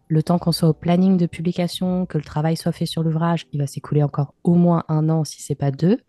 [0.07, 3.45] Le temps qu'on soit au planning de publication, que le travail soit fait sur l'ouvrage,
[3.51, 5.99] il va s'écouler encore au moins un an si c'est pas deux.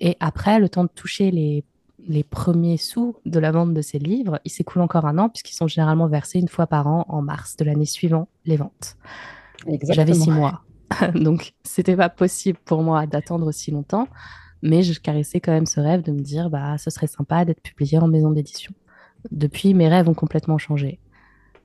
[0.00, 1.64] Et après, le temps de toucher les
[2.06, 5.54] les premiers sous de la vente de ces livres, il s'écoule encore un an puisqu'ils
[5.54, 8.96] sont généralement versés une fois par an en mars de l'année suivant les ventes.
[9.90, 10.62] J'avais six mois.
[11.14, 14.08] Donc, c'était pas possible pour moi d'attendre aussi longtemps,
[14.62, 17.62] mais je caressais quand même ce rêve de me dire, bah, ce serait sympa d'être
[17.62, 18.72] publié en maison d'édition.
[19.30, 21.00] Depuis, mes rêves ont complètement changé.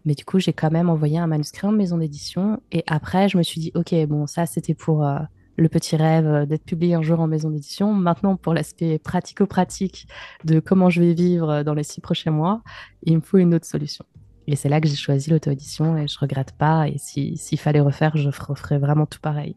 [0.05, 2.61] Mais du coup, j'ai quand même envoyé un manuscrit en maison d'édition.
[2.71, 5.19] Et après, je me suis dit, OK, bon, ça, c'était pour euh,
[5.59, 7.93] le petit rêve euh, d'être publié un jour en maison d'édition.
[7.93, 10.07] Maintenant, pour l'aspect pratico-pratique
[10.45, 12.61] de comment je vais vivre euh, dans les six prochains mois,
[13.03, 14.05] il me faut une autre solution.
[14.47, 16.87] Et c'est là que j'ai choisi l'auto-édition et je regrette pas.
[16.87, 19.55] Et s'il fallait refaire, je referais vraiment tout pareil.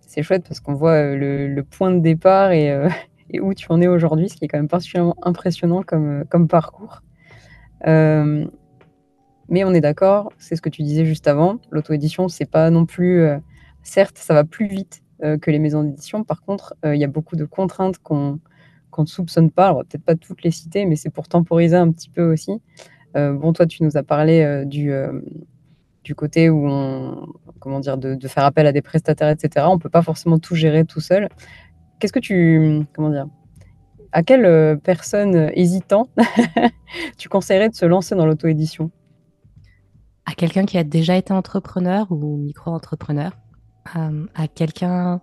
[0.00, 2.90] C'est chouette parce qu'on voit euh, le, point de départ et,
[3.40, 7.02] où tu en es aujourd'hui, ce qui est quand même particulièrement impressionnant comme, comme parcours.
[7.86, 12.86] mais on est d'accord, c'est ce que tu disais juste avant, l'auto-édition, c'est pas non
[12.86, 13.24] plus
[13.82, 16.24] Certes, ça va plus vite euh, que les maisons d'édition.
[16.24, 18.40] Par contre, euh, il y a beaucoup de contraintes qu'on
[18.96, 19.68] ne soupçonne pas.
[19.68, 22.52] Alors, peut-être pas toutes les citer, mais c'est pour temporiser un petit peu aussi.
[23.16, 24.92] Euh, bon, toi, tu nous as parlé du,
[26.04, 27.26] du côté où on,
[27.58, 29.66] comment dire, de, faire appel à des prestataires, etc.
[29.68, 31.28] On ne peut pas forcément tout gérer tout seul.
[31.98, 33.26] Qu'est-ce que tu, comment dire,
[34.12, 36.08] à quelle personne hésitant
[37.18, 38.90] tu conseillerais de se lancer dans l'auto-édition?
[40.24, 43.32] À quelqu'un qui a déjà été entrepreneur ou micro-entrepreneur
[43.96, 45.20] euh, à quelqu'un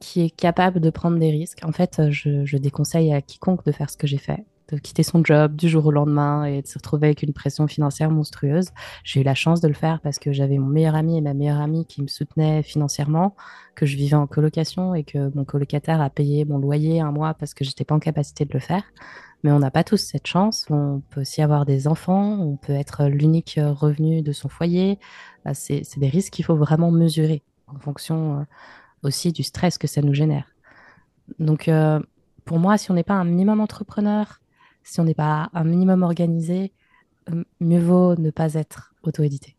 [0.00, 1.60] qui est capable de prendre des risques.
[1.64, 5.02] En fait, je, je, déconseille à quiconque de faire ce que j'ai fait, de quitter
[5.02, 8.70] son job du jour au lendemain et de se retrouver avec une pression financière monstrueuse.
[9.04, 11.34] J'ai eu la chance de le faire parce que j'avais mon meilleur ami et ma
[11.34, 13.36] meilleure amie qui me soutenaient financièrement,
[13.74, 17.34] que je vivais en colocation et que mon colocataire a payé mon loyer un mois
[17.34, 18.82] parce que j'étais pas en capacité de le faire.
[19.44, 20.66] Mais on n'a pas tous cette chance.
[20.70, 24.98] On peut aussi avoir des enfants, on peut être l'unique revenu de son foyer.
[25.46, 28.44] Bah, c'est des risques qu'il faut vraiment mesurer en fonction euh,
[29.04, 30.52] aussi du stress que ça nous génère.
[31.38, 32.00] Donc, euh,
[32.44, 34.40] pour moi, si on n'est pas un minimum entrepreneur,
[34.82, 36.72] si on n'est pas un minimum organisé,
[37.30, 39.54] euh, mieux vaut ne pas être auto-édité.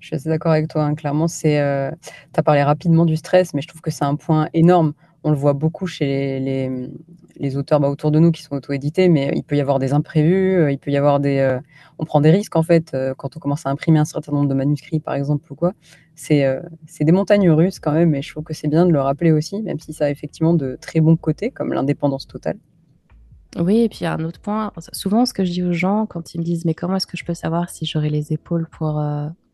[0.00, 0.84] Je suis assez d'accord avec toi.
[0.84, 0.94] Hein.
[0.96, 1.96] Clairement, tu as
[2.44, 5.52] parlé rapidement du stress, mais je trouve que c'est un point énorme on le voit
[5.52, 6.40] beaucoup chez
[7.38, 9.92] les, auteurs bah, autour de nous qui sont auto-édités, mais il peut y avoir des
[9.92, 11.38] imprévus, euh, il peut y avoir des...
[11.38, 11.58] Euh,
[11.98, 14.48] on prend des risques en fait euh, quand on commence à imprimer un certain nombre
[14.48, 15.72] de manuscrits par exemple ou quoi.
[16.14, 16.60] C'est
[17.00, 19.62] des montagnes russes quand même, et je trouve que c'est bien de le rappeler aussi,
[19.62, 22.58] même si ça a effectivement de très bons côtés comme l'indépendance totale.
[23.58, 26.38] Oui, et puis un autre point, souvent ce que je dis aux gens quand ils
[26.38, 29.02] me disent mais comment est-ce que je peux savoir si j'aurai les épaules pour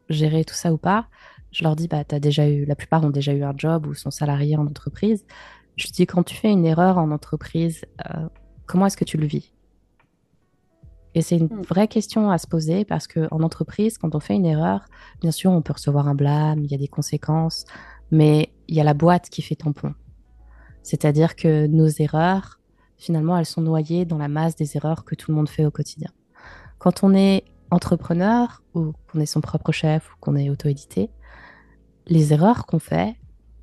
[0.09, 1.07] gérer tout ça ou pas,
[1.53, 4.11] je leur dis bah déjà eu, la plupart ont déjà eu un job ou sont
[4.11, 5.25] salariés en entreprise.
[5.77, 8.29] Je dis quand tu fais une erreur en entreprise, euh,
[8.67, 9.53] comment est-ce que tu le vis?
[11.15, 11.63] Et c'est une hmm.
[11.63, 14.85] vraie question à se poser parce qu'en entreprise, quand on fait une erreur,
[15.21, 17.65] bien sûr on peut recevoir un blâme, il y a des conséquences,
[18.11, 19.95] mais il y a la boîte qui fait tampon.
[20.83, 22.61] C'est-à-dire que nos erreurs,
[22.97, 25.71] finalement, elles sont noyées dans la masse des erreurs que tout le monde fait au
[25.71, 26.11] quotidien.
[26.79, 31.11] Quand on est entrepreneur ou qu'on est son propre chef ou qu'on est auto-édité,
[32.07, 33.17] les erreurs qu'on fait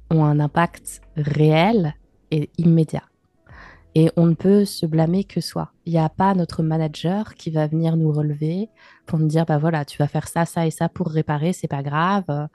[0.09, 1.95] ont un impact réel
[2.33, 3.03] et immédiat.
[3.95, 5.71] Et on ne peut se blâmer que soi.
[5.85, 8.69] Il n'y a pas notre manager qui va venir nous relever
[9.05, 11.67] pour nous dire bah voilà, tu vas faire ça, ça et ça pour réparer, c'est
[11.67, 12.47] pas grave, euh,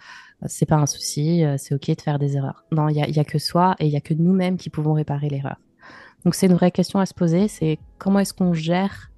[0.47, 2.65] c'est pas un souci, euh, c'est ok de faire des erreurs.
[2.73, 4.69] Non, il n'y a, y a que soi et il n'y a que nous-mêmes qui
[4.69, 5.61] pouvons réparer l'erreur.
[6.25, 9.13] Donc c'est une vraie question à se poser, c'est comment est-ce qu'on gère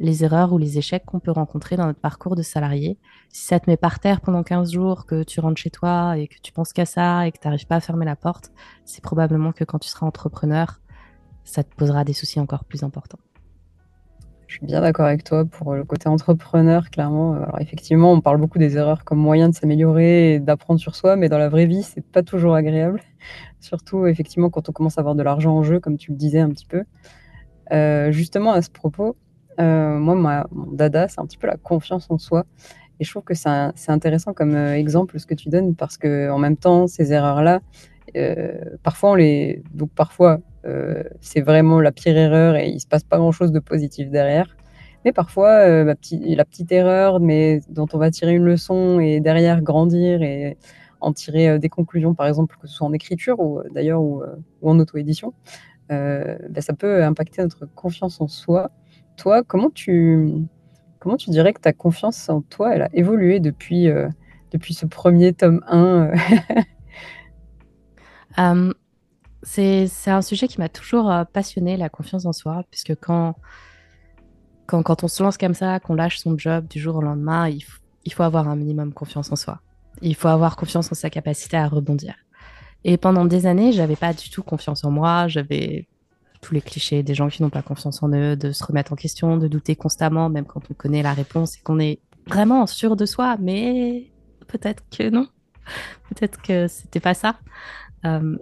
[0.00, 2.98] les erreurs ou les échecs qu'on peut rencontrer dans notre parcours de salarié.
[3.28, 6.26] Si ça te met par terre pendant 15 jours, que tu rentres chez toi et
[6.26, 8.52] que tu penses qu'à ça et que tu n'arrives pas à fermer la porte,
[8.84, 10.80] c'est probablement que quand tu seras entrepreneur,
[11.44, 13.18] ça te posera des soucis encore plus importants.
[14.46, 17.32] Je suis bien d'accord avec toi pour le côté entrepreneur, clairement.
[17.32, 21.16] Alors effectivement, on parle beaucoup des erreurs comme moyen de s'améliorer et d'apprendre sur soi,
[21.16, 23.00] mais dans la vraie vie, c'est pas toujours agréable.
[23.60, 26.40] Surtout effectivement quand on commence à avoir de l'argent en jeu, comme tu le disais
[26.40, 26.84] un petit peu.
[27.72, 29.16] Euh, justement à ce propos,
[29.60, 32.44] euh, moi, mon dada, c'est un petit peu la confiance en soi.
[33.00, 33.48] Et je trouve que c'est
[33.88, 37.60] intéressant comme euh, exemple ce que tu donnes parce que en même temps, ces erreurs-là,
[38.82, 43.04] parfois on les, donc parfois euh, c'est vraiment la pire erreur et il se passe
[43.04, 44.56] pas grand-chose de positif derrière.
[45.04, 49.60] Mais parfois, euh, la petite erreur, mais dont on va tirer une leçon et derrière
[49.60, 50.56] grandir et
[51.00, 54.22] en tirer euh, des conclusions, par exemple, que ce soit en écriture ou d'ailleurs ou,
[54.62, 55.34] en auto-édition,
[55.90, 58.70] ben, ça peut impacter notre confiance en soi.
[59.16, 60.46] Toi, comment tu,
[60.98, 63.88] comment tu dirais que ta confiance en toi, elle a évolué depuis,
[64.50, 66.10] depuis ce premier tome 1
[69.44, 73.34] c'est un sujet qui m'a toujours euh, passionné, la confiance en soi, puisque quand,
[74.66, 77.48] quand, quand on se lance comme ça, qu'on lâche son job du jour au lendemain,
[77.48, 77.62] il,
[78.04, 79.60] il, faut avoir un minimum confiance en soi.
[80.02, 82.14] Il faut avoir confiance en sa capacité à rebondir.
[82.84, 85.28] Et pendant des années, j'avais pas du tout confiance en moi.
[85.28, 85.88] J'avais
[86.44, 88.96] tous les clichés des gens qui n'ont pas confiance en eux, de se remettre en
[88.96, 92.96] question, de douter constamment, même quand on connaît la réponse et qu'on est vraiment sûr
[92.96, 93.36] de soi.
[93.40, 94.10] Mais
[94.46, 95.26] peut-être que non.
[96.10, 97.38] Peut-être que c'était pas ça.
[98.04, 98.36] Euh,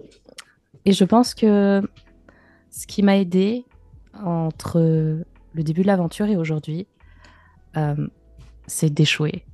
[0.83, 1.81] et je pense que
[2.69, 3.65] ce qui m'a aidé
[4.21, 6.87] entre le début de l'aventure et aujourd'hui,
[7.77, 8.07] euh,
[8.67, 9.45] c'est d'échouer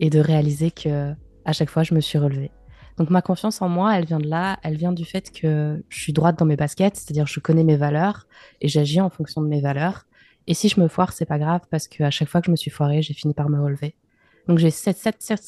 [0.00, 1.12] et de réaliser que
[1.44, 2.50] à chaque fois, je me suis relevée.
[2.98, 5.98] Donc ma confiance en moi, elle vient de là, elle vient du fait que je
[5.98, 8.26] suis droite dans mes baskets, c'est-à-dire je connais mes valeurs
[8.60, 10.04] et j'agis en fonction de mes valeurs.
[10.48, 12.56] Et si je me foire, c'est pas grave parce qu'à chaque fois que je me
[12.56, 13.94] suis foirée, j'ai fini par me relever.
[14.48, 15.42] Donc j'ai cette, cette, cette,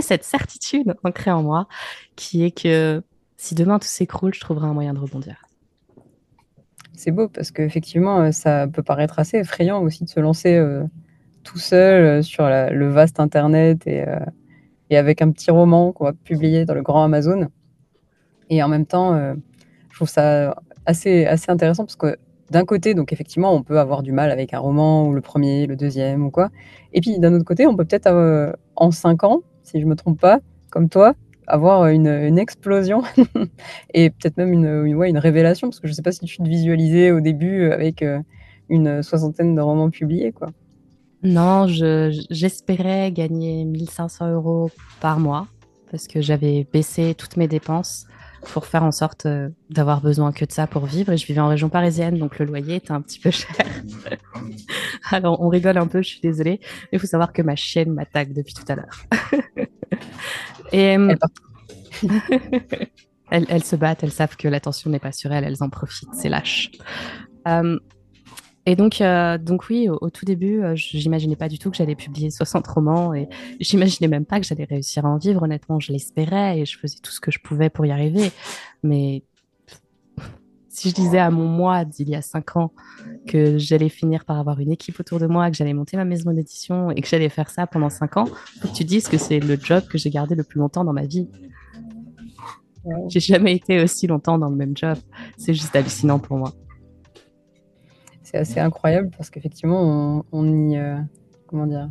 [0.00, 1.68] cette certitude ancrée en moi
[2.16, 3.02] qui est que
[3.36, 5.36] si demain tout s'écroule, je trouverai un moyen de rebondir.
[6.94, 10.82] C'est beau parce qu'effectivement, euh, ça peut paraître assez effrayant aussi de se lancer euh,
[11.44, 14.04] tout seul euh, sur le vaste Internet et,
[14.90, 17.48] et, avec un petit roman qu'on va publier dans le grand Amazon.
[18.50, 19.18] Et en même temps,
[19.90, 22.16] je trouve ça assez, assez intéressant parce que
[22.50, 25.66] d'un côté, donc effectivement, on peut avoir du mal avec un roman ou le premier,
[25.66, 26.50] le deuxième ou quoi.
[26.92, 30.20] Et puis d'un autre côté, on peut peut-être en cinq ans, si je me trompe
[30.20, 30.38] pas,
[30.70, 31.14] comme toi,
[31.46, 33.02] avoir une, explosion
[33.94, 36.48] et peut-être même une, une, révélation, parce que je ne sais pas si tu te
[36.48, 38.20] visualisais au début avec euh,
[38.68, 40.32] une soixantaine de romans publiés.
[40.32, 40.48] Quoi.
[41.26, 45.48] Non, j'espérais gagner 1500 euros par mois,
[45.90, 48.06] parce que j'avais baissé toutes mes dépenses
[48.52, 51.12] pour faire en sorte euh, d'avoir besoin que de ça pour vivre.
[51.12, 53.56] Et je vivais en région parisienne, donc le loyer était un petit peu cher.
[55.10, 57.92] Alors on rigole un peu, je suis désolée, mais il faut savoir que ma chienne
[57.92, 59.02] m'attaque depuis tout à l'heure.
[60.72, 61.12] Et euh,
[63.30, 66.28] elles, se battent, elles savent que l'attention n'est pas sur elles, elles en profitent, c'est
[66.28, 66.70] lâche.
[67.48, 67.80] Euh,
[68.66, 72.30] et donc, euh, donc oui, au, tout début, j'imaginais pas du tout que j'allais publier
[72.30, 73.28] 60 romans et
[73.60, 75.42] j'imaginais même pas que j'allais réussir à en vivre.
[75.42, 78.32] Honnêtement, je l'espérais et je faisais tout ce que je pouvais pour y arriver.
[78.82, 79.22] Mais
[80.68, 82.72] si je disais à mon moi d'il y a cinq ans
[83.26, 86.32] que j'allais finir par avoir une équipe autour de moi, que j'allais monter ma maison
[86.32, 88.26] d'édition et que j'allais faire ça pendant cinq ans,
[88.60, 90.92] faut que tu dises que c'est le job que j'ai gardé le plus longtemps dans
[90.92, 91.28] ma vie.
[93.08, 94.98] J'ai jamais été aussi longtemps dans le même job.
[95.38, 96.52] C'est juste hallucinant pour moi.
[98.44, 100.96] C'est incroyable parce qu'effectivement, on, y, euh,
[101.46, 101.90] comment dire,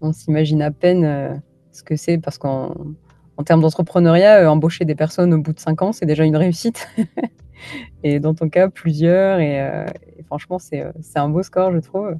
[0.00, 1.34] on s'imagine à peine euh,
[1.72, 2.74] ce que c'est parce qu'en
[3.36, 6.36] en termes d'entrepreneuriat, euh, embaucher des personnes au bout de cinq ans, c'est déjà une
[6.36, 6.88] réussite.
[8.04, 9.40] et dans ton cas, plusieurs.
[9.40, 9.60] Et,
[10.26, 10.84] franchement, c'est
[11.16, 12.16] un beau score, je trouve.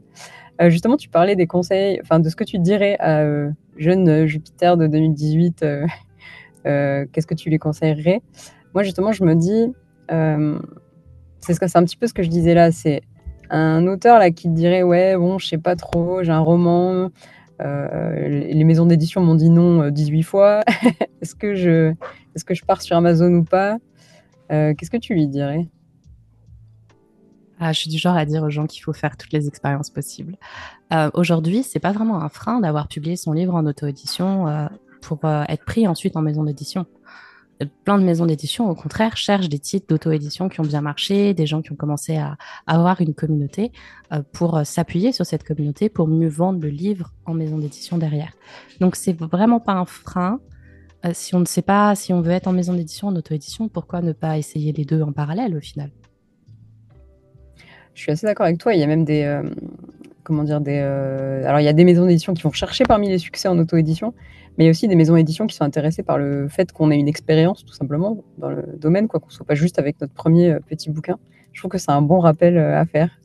[0.69, 3.25] justement, tu parlais des conseils, enfin de ce que tu dirais à
[3.77, 5.65] jeune Jupiter de 2018.
[6.65, 8.21] Qu'est-ce que tu lui conseillerais?
[8.75, 9.73] Moi, justement, je me dis,
[11.41, 12.73] c'est ce un petit peu ce que je disais là.
[12.73, 13.03] C'est
[13.51, 17.11] un auteur là qui dirait, ouais, bon, je sais pas trop, j'ai un roman.
[17.61, 20.63] les maisons d'édition m'ont dit non 18 fois.
[21.23, 21.93] est-ce que je,
[22.35, 23.79] est-ce pars sur Amazon ou pas?
[24.49, 25.69] Qu'est-ce que tu lui dirais?
[27.61, 29.91] Ah, je suis du genre à dire aux gens qu'il faut faire toutes les expériences
[29.91, 30.37] possibles.
[30.93, 34.67] Euh, Aujourd'hui, c'est pas vraiment un frein d'avoir publié son livre en auto-édition euh,
[35.01, 36.87] pour euh, être pris ensuite en maison d'édition.
[37.63, 41.35] Euh, plein de maisons d'édition, au contraire, cherchent des titres d'auto-édition qui ont bien marché,
[41.35, 42.37] des gens qui ont commencé à,
[42.67, 43.73] avoir une communauté
[44.13, 48.33] euh, pour s'appuyer sur cette communauté pour mieux vendre le livre en maison d'édition derrière.
[48.81, 50.41] Donc, c'est vraiment pas un frein.
[51.13, 54.01] si on ne sait pas si on veut être en maison d'édition, en auto-édition, pourquoi
[54.01, 55.91] ne pas essayer les deux en parallèle au final?
[57.95, 58.75] Je suis assez d'accord avec toi.
[58.75, 59.23] Il y a même des.
[59.23, 59.43] Euh,
[60.25, 63.09] comment dire des, euh, Alors, il y a des maisons d'édition qui vont chercher parmi
[63.09, 64.15] les succès en auto-édition,
[64.59, 67.65] mais aussi des maisons d'édition qui sont intéressées par le fait qu'on ait une expérience,
[67.65, 70.91] tout simplement, dans le domaine, quoi, qu'on soit pas juste avec notre premier euh, petit
[70.91, 71.19] bouquin.
[71.53, 73.21] Je trouve que c'est un bon rappel à faire.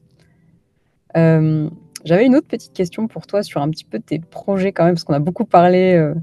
[2.05, 4.93] J'avais une autre petite question pour toi sur un petit peu tes projets, quand même,
[4.93, 6.13] parce qu'on a beaucoup parlé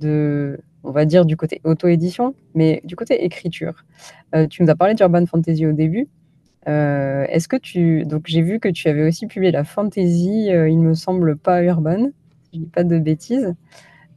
[0.00, 3.84] de on va dire du côté auto-édition, mais du côté écriture.
[4.50, 6.08] tu nous as parlé d'Urban Fantasy au début.
[6.68, 8.04] Euh, est-ce que tu.
[8.04, 11.62] Donc, j'ai vu que tu avais aussi publié la fantasy, euh, il me semble pas
[11.62, 12.10] urban,
[12.52, 13.54] je dis pas de bêtises.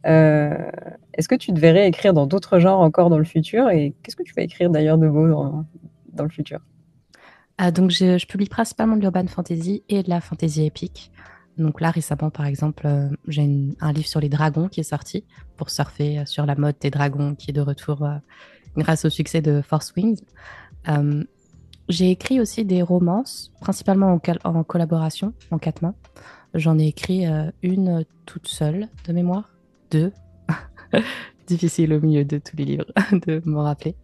[0.06, 0.70] Euh,
[1.14, 4.24] est-ce que tu devrais écrire dans d'autres genres encore dans le futur Et qu'est-ce que
[4.24, 6.60] tu vas écrire d'ailleurs de beau dans, le futur?
[7.58, 11.12] Ah, Donc, je, publie principalement de l'urban fantasy et de la fantasy épique.
[11.58, 12.88] Donc là, récemment, par exemple,
[13.28, 16.92] j'ai un livre sur les dragons qui est sorti pour surfer sur la mode des
[16.92, 18.08] dragons qui est de retour
[18.76, 20.22] grâce au succès de Force Wings.
[21.90, 25.96] J'ai écrit aussi des romances, principalement en, collaboration, en quatre mains.
[26.54, 29.54] J'en ai écrit euh, une toute seule de mémoire,
[29.92, 30.12] deux.
[31.48, 33.96] Difficile au milieu de tous les livres de m'en rappeler.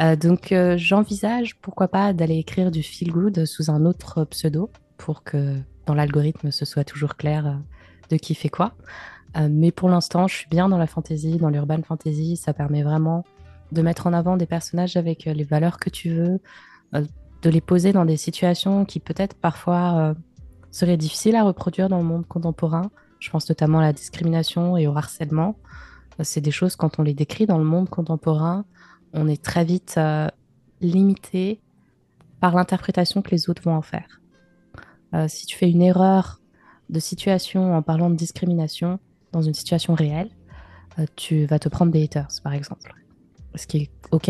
[0.00, 4.70] Euh, donc euh, j'envisage, pourquoi pas, d'aller écrire du feel good sous un autre pseudo
[4.98, 7.60] pour que dans l'algorithme ce soit toujours clair
[8.08, 8.74] de qui fait quoi.
[9.50, 12.36] mais pour l'instant, je suis bien dans la fantasy, dans l'urban fantasy.
[12.36, 13.24] Ça permet vraiment
[13.72, 16.40] de mettre en avant des personnages avec les valeurs que tu veux,
[17.42, 20.14] de les poser dans des situations qui peut-être parfois euh,
[20.70, 22.90] seraient difficiles à reproduire dans le monde contemporain.
[23.22, 25.56] Je pense notamment à la discrimination et au harcèlement.
[26.18, 28.64] Euh, c'est des choses, quand on les décrit dans le monde contemporain,
[29.12, 30.26] on est très vite euh,
[30.80, 31.60] limité
[32.40, 34.20] par l'interprétation que les autres vont en faire.
[35.28, 36.40] si tu fais une erreur
[36.90, 38.98] de situation en parlant de discrimination
[39.30, 40.30] dans une situation réelle,
[41.14, 42.92] tu vas te prendre des haters, par exemple.
[43.54, 44.28] Ce qui est OK,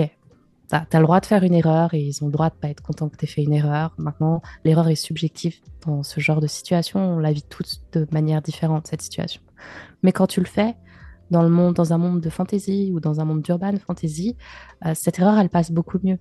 [0.72, 2.68] tu as, le droit de faire une erreur et ils ont le droit de pas
[2.68, 3.94] être contents que tu aies fait une erreur.
[3.98, 5.56] Maintenant, l'erreur est subjective
[5.86, 6.98] dans ce genre de situation.
[6.98, 9.42] On la vit tous de manière différente, cette situation.
[10.02, 10.74] Mais quand tu le fais
[11.30, 14.36] dans, le monde, dans un monde de fantasy ou dans un monde d'urban fantasy,
[14.86, 16.18] euh, cette erreur, elle passe beaucoup mieux.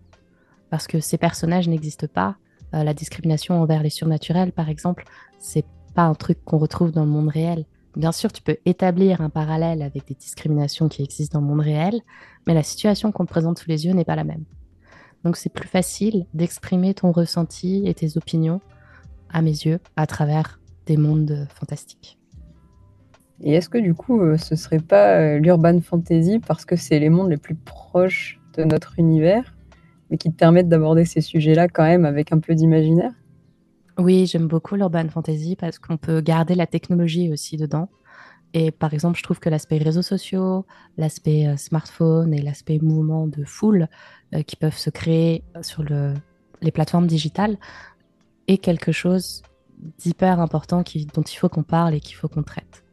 [0.69, 2.35] Parce que ces personnages n'existent pas.
[2.73, 5.05] Euh, la discrimination envers les surnaturels, par exemple,
[5.39, 7.65] c'est pas un truc qu'on retrouve dans le monde réel.
[7.95, 11.65] Bien sûr, tu peux établir un parallèle avec des discriminations qui existent dans le monde
[11.65, 12.01] réel,
[12.47, 14.45] mais la situation qu'on te présente sous les yeux n'est pas la même.
[15.23, 18.61] Donc c'est plus facile d'exprimer ton ressenti et tes opinions,
[19.29, 22.17] à mes yeux, à travers des mondes fantastiques.
[23.43, 26.99] Et est-ce que du coup, euh, ce serait pas euh, l'urban fantasy parce que c'est
[26.99, 29.55] les mondes les plus proches de notre univers,
[30.09, 33.11] mais qui te permettent d'aborder ces sujets-là quand même avec un peu d'imaginaire?
[33.97, 37.89] Oui, j'aime beaucoup l'urban fantasy parce qu'on peut garder la technologie aussi dedans.
[38.53, 40.65] Et par exemple, je trouve que l'aspect réseaux sociaux,
[40.97, 43.87] l'aspect euh, smartphone et l'aspect mouvement de foule
[44.33, 45.83] euh, qui peuvent se créer sur
[46.61, 47.57] les plateformes digitales
[48.47, 49.41] est quelque chose
[49.99, 52.83] d'hyper important dont il faut qu'on parle et qu'il faut qu'on traite.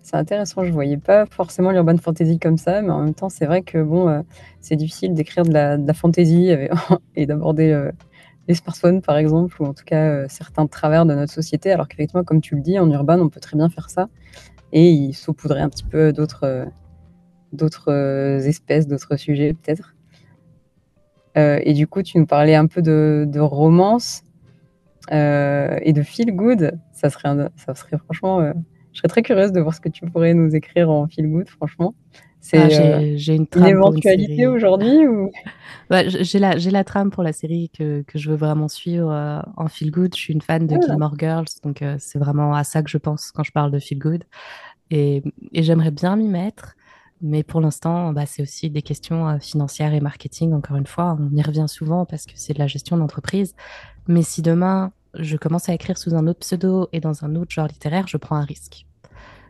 [0.00, 3.28] C'est intéressant, je ne voyais pas forcément l'urban fantasy comme ça, mais en même temps,
[3.28, 4.22] c'est vrai que bon, euh,
[4.60, 6.50] c'est difficile d'écrire de la, de fantasy
[7.14, 7.90] et d'aborder
[8.48, 11.88] les smartphones, par exemple, ou en tout cas euh, certains travers de notre société, alors
[11.88, 14.08] qu'effectivement, comme tu le dis, en urbain, on peut très bien faire ça
[14.72, 16.64] et il saupoudrer un petit peu d'autres euh,
[17.52, 19.94] d'autres euh, espèces, d'autres sujets peut-être.
[21.36, 24.22] et du coup, tu nous parlais un peu de, romance
[25.10, 26.78] et de feel good.
[26.92, 28.52] Ça serait, ça serait franchement,
[28.92, 31.48] je serais très curieuse de voir ce que tu pourrais nous écrire en feel good,
[31.48, 31.94] franchement.
[32.44, 35.30] C'est ah, j'ai une, trame éventualité aujourd'hui ou...
[35.90, 39.40] j'ai la j'ai la trame pour la série que, que je veux vraiment suivre euh,
[39.56, 40.12] en feel good.
[40.16, 40.84] Je suis une fan de ah.
[40.84, 43.78] Gilmore Girls, donc euh, c'est vraiment à ça que je pense quand je parle de
[43.78, 44.24] feel good.
[44.90, 45.22] Et,
[45.52, 46.74] et j'aimerais bien m'y mettre,
[47.20, 50.52] mais pour l'instant, bah, c'est aussi des questions euh, financières et marketing.
[50.52, 53.54] Encore une fois, on y revient souvent parce que c'est de la gestion d'entreprise.
[54.08, 57.52] Mais si demain, je commence à écrire sous un autre pseudo et dans un autre
[57.52, 58.84] genre littéraire, je prends un risque.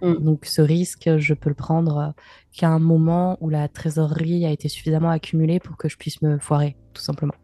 [0.03, 0.15] Mm.
[0.17, 2.23] Donc ce risque, je peux le prendre euh,
[2.53, 6.39] qu'à un moment où la trésorerie a été suffisamment accumulée pour que je puisse me
[6.39, 7.35] foirer, tout simplement.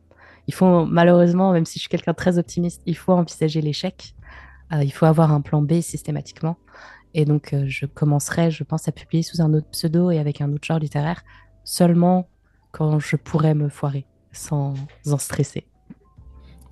[0.48, 4.14] Il faut malheureusement, même si je suis quelqu'un de très optimiste, il faut envisager l'échec.
[4.72, 6.56] Euh, il faut avoir un plan B systématiquement.
[7.14, 10.40] Et donc euh, je commencerai, je pense, à publier sous un autre pseudo et avec
[10.40, 11.22] un autre genre littéraire
[11.64, 12.28] seulement
[12.72, 14.74] quand je pourrais me foirer, sans
[15.06, 15.66] en stresser.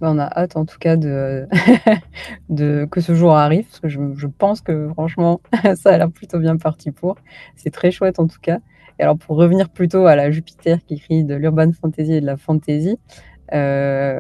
[0.01, 0.97] Bah, on a hâte en tout cas
[2.49, 5.41] de, que ce jour arrive, parce que je, pense que franchement,
[5.77, 7.17] ça a l'air plutôt bien parti pour.
[7.57, 8.59] C'est très chouette en tout cas.
[8.99, 12.27] Et alors pour revenir plutôt à la Jupiter qui écrit de l'urban fantasy et de
[12.27, 12.99] la fantasy,
[13.55, 14.19] euh,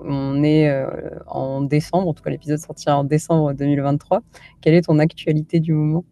[0.00, 0.86] on est euh,
[1.26, 4.22] en décembre, en tout cas l'épisode sortira en décembre 2023.
[4.60, 6.04] Quelle est ton actualité du moment?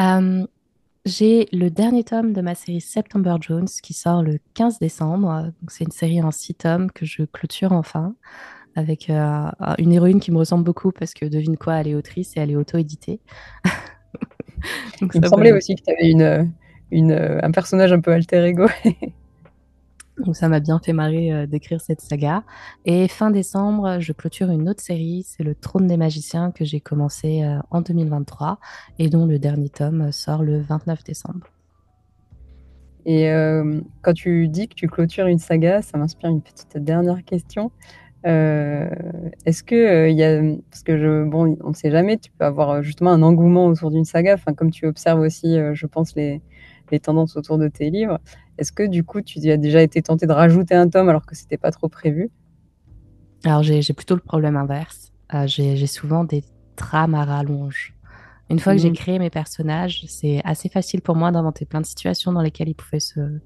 [0.00, 0.46] Euh,
[1.06, 5.52] j'ai le dernier tome de ma série September Jones qui sort le 15 décembre.
[5.68, 8.16] C'est une série en six tomes que je clôture enfin
[8.74, 12.36] avec euh, une héroïne qui me ressemble beaucoup parce que devine quoi, elle est autrice
[12.36, 13.20] et elle est auto-éditée.
[15.00, 16.52] Il me semblait aussi que tu avais une,
[16.90, 18.66] une, un personnage un peu alter ego.
[20.24, 22.42] Donc ça m'a bien fait marrer euh, d'écrire cette saga.
[22.84, 26.80] Et fin décembre, je clôture une autre série, c'est Le Trône des Magiciens que j'ai
[26.80, 28.58] commencé euh, en 2023
[28.98, 31.46] et dont le dernier tome sort le 29 décembre.
[33.04, 37.24] Et euh, quand tu dis que tu clôtures une saga, ça m'inspire une petite dernière
[37.24, 37.70] question.
[38.24, 42.44] Est-ce que il y a parce que je bon on ne sait jamais, tu peux
[42.44, 46.42] avoir justement un engouement autour d'une saga, enfin comme tu observes aussi, je pense les
[46.90, 48.18] les tendances autour de tes livres.
[48.58, 51.34] Est-ce que du coup, tu as déjà été tenté de rajouter un tome alors que
[51.34, 52.30] c'était pas trop prévu?
[53.44, 55.12] Alors j'ai plutôt le problème inverse.
[55.34, 56.44] Euh, j'ai souvent des
[56.76, 57.94] trames à rallonge.
[58.48, 58.96] Une fois que j'ai mmh.
[58.96, 62.74] créé mes personnages, c'est assez facile pour moi d'inventer plein de situations dans lesquelles ils,
[62.74, 63.40] pouvaient se,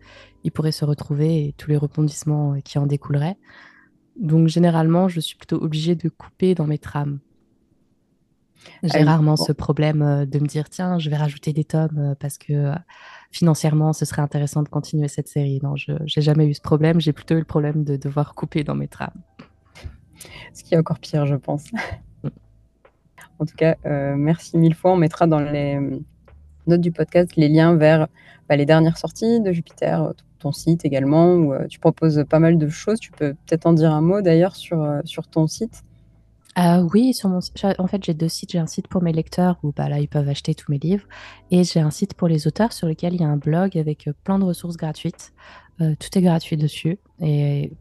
[0.45, 3.39] ils pourraient se retrouver et tous les rebondissements qui en découleraient.
[4.19, 7.21] Donc généralement, je suis plutôt obligée de couper dans mes trames.
[8.83, 12.39] J'ai rarement ce problème euh, de me dire tiens, je vais rajouter des tomes parce
[12.39, 12.73] que
[13.31, 15.61] financièrement, ce serait intéressant de continuer cette série.
[15.63, 17.01] Non, je n'ai jamais eu ce problème.
[17.01, 19.21] J'ai plutôt eu le problème de devoir couper dans mes trames.
[20.53, 21.65] Ce qui est encore pire, je pense.
[23.39, 24.93] en tout cas, euh, merci mille fois.
[24.93, 25.79] On mettra dans les
[26.67, 28.09] notes du podcast les liens vers
[28.49, 32.59] bah, les dernières sorties de Jupiter, ton site également, où euh, tu proposes pas mal
[32.59, 32.99] de choses.
[32.99, 35.85] Tu peux peut-être en dire un mot d'ailleurs sur, euh, sur ton site.
[36.59, 37.41] Euh, oui, sur mon,
[37.79, 38.53] en fait, j'ai deux sites.
[38.53, 41.07] J'ai un site pour mes lecteurs où bah, là, ils peuvent acheter tous mes livres.
[41.51, 44.09] Et j'ai un site pour les auteurs sur lequel il y a un blog avec
[44.09, 45.33] euh, plein de ressources gratuites.
[45.81, 46.99] Euh, tout est gratuit dessus.
[47.21, 47.73] Et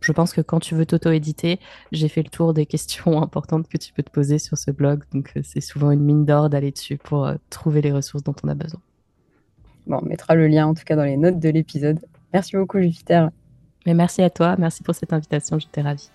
[0.00, 1.60] je pense que quand tu veux t'auto-éditer,
[1.92, 5.04] j'ai fait le tour des questions importantes que tu peux te poser sur ce blog.
[5.12, 8.54] Donc, c'est souvent une mine d'or d'aller dessus pour trouver les ressources dont on a
[8.54, 8.80] besoin.
[9.86, 12.00] Bon, on mettra le lien en tout cas dans les notes de l'épisode.
[12.32, 13.30] Merci beaucoup, Jupiter.
[13.86, 14.54] Mais merci à toi.
[14.58, 15.58] Merci pour cette invitation.
[15.58, 16.10] J'étais ravie.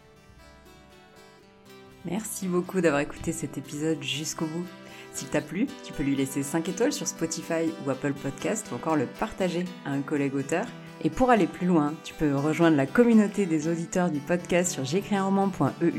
[2.05, 4.65] Merci beaucoup d'avoir écouté cet épisode jusqu'au bout.
[5.13, 8.75] S'il t'a plu, tu peux lui laisser 5 étoiles sur Spotify ou Apple Podcast ou
[8.75, 10.65] encore le partager à un collègue auteur.
[11.03, 14.85] Et pour aller plus loin, tu peux rejoindre la communauté des auditeurs du podcast sur
[14.85, 15.15] j'écris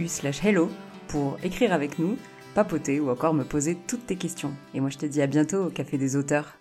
[0.08, 0.68] slash hello
[1.08, 2.16] pour écrire avec nous,
[2.54, 4.52] papoter ou encore me poser toutes tes questions.
[4.74, 6.58] Et moi je te dis à bientôt au Café des auteurs.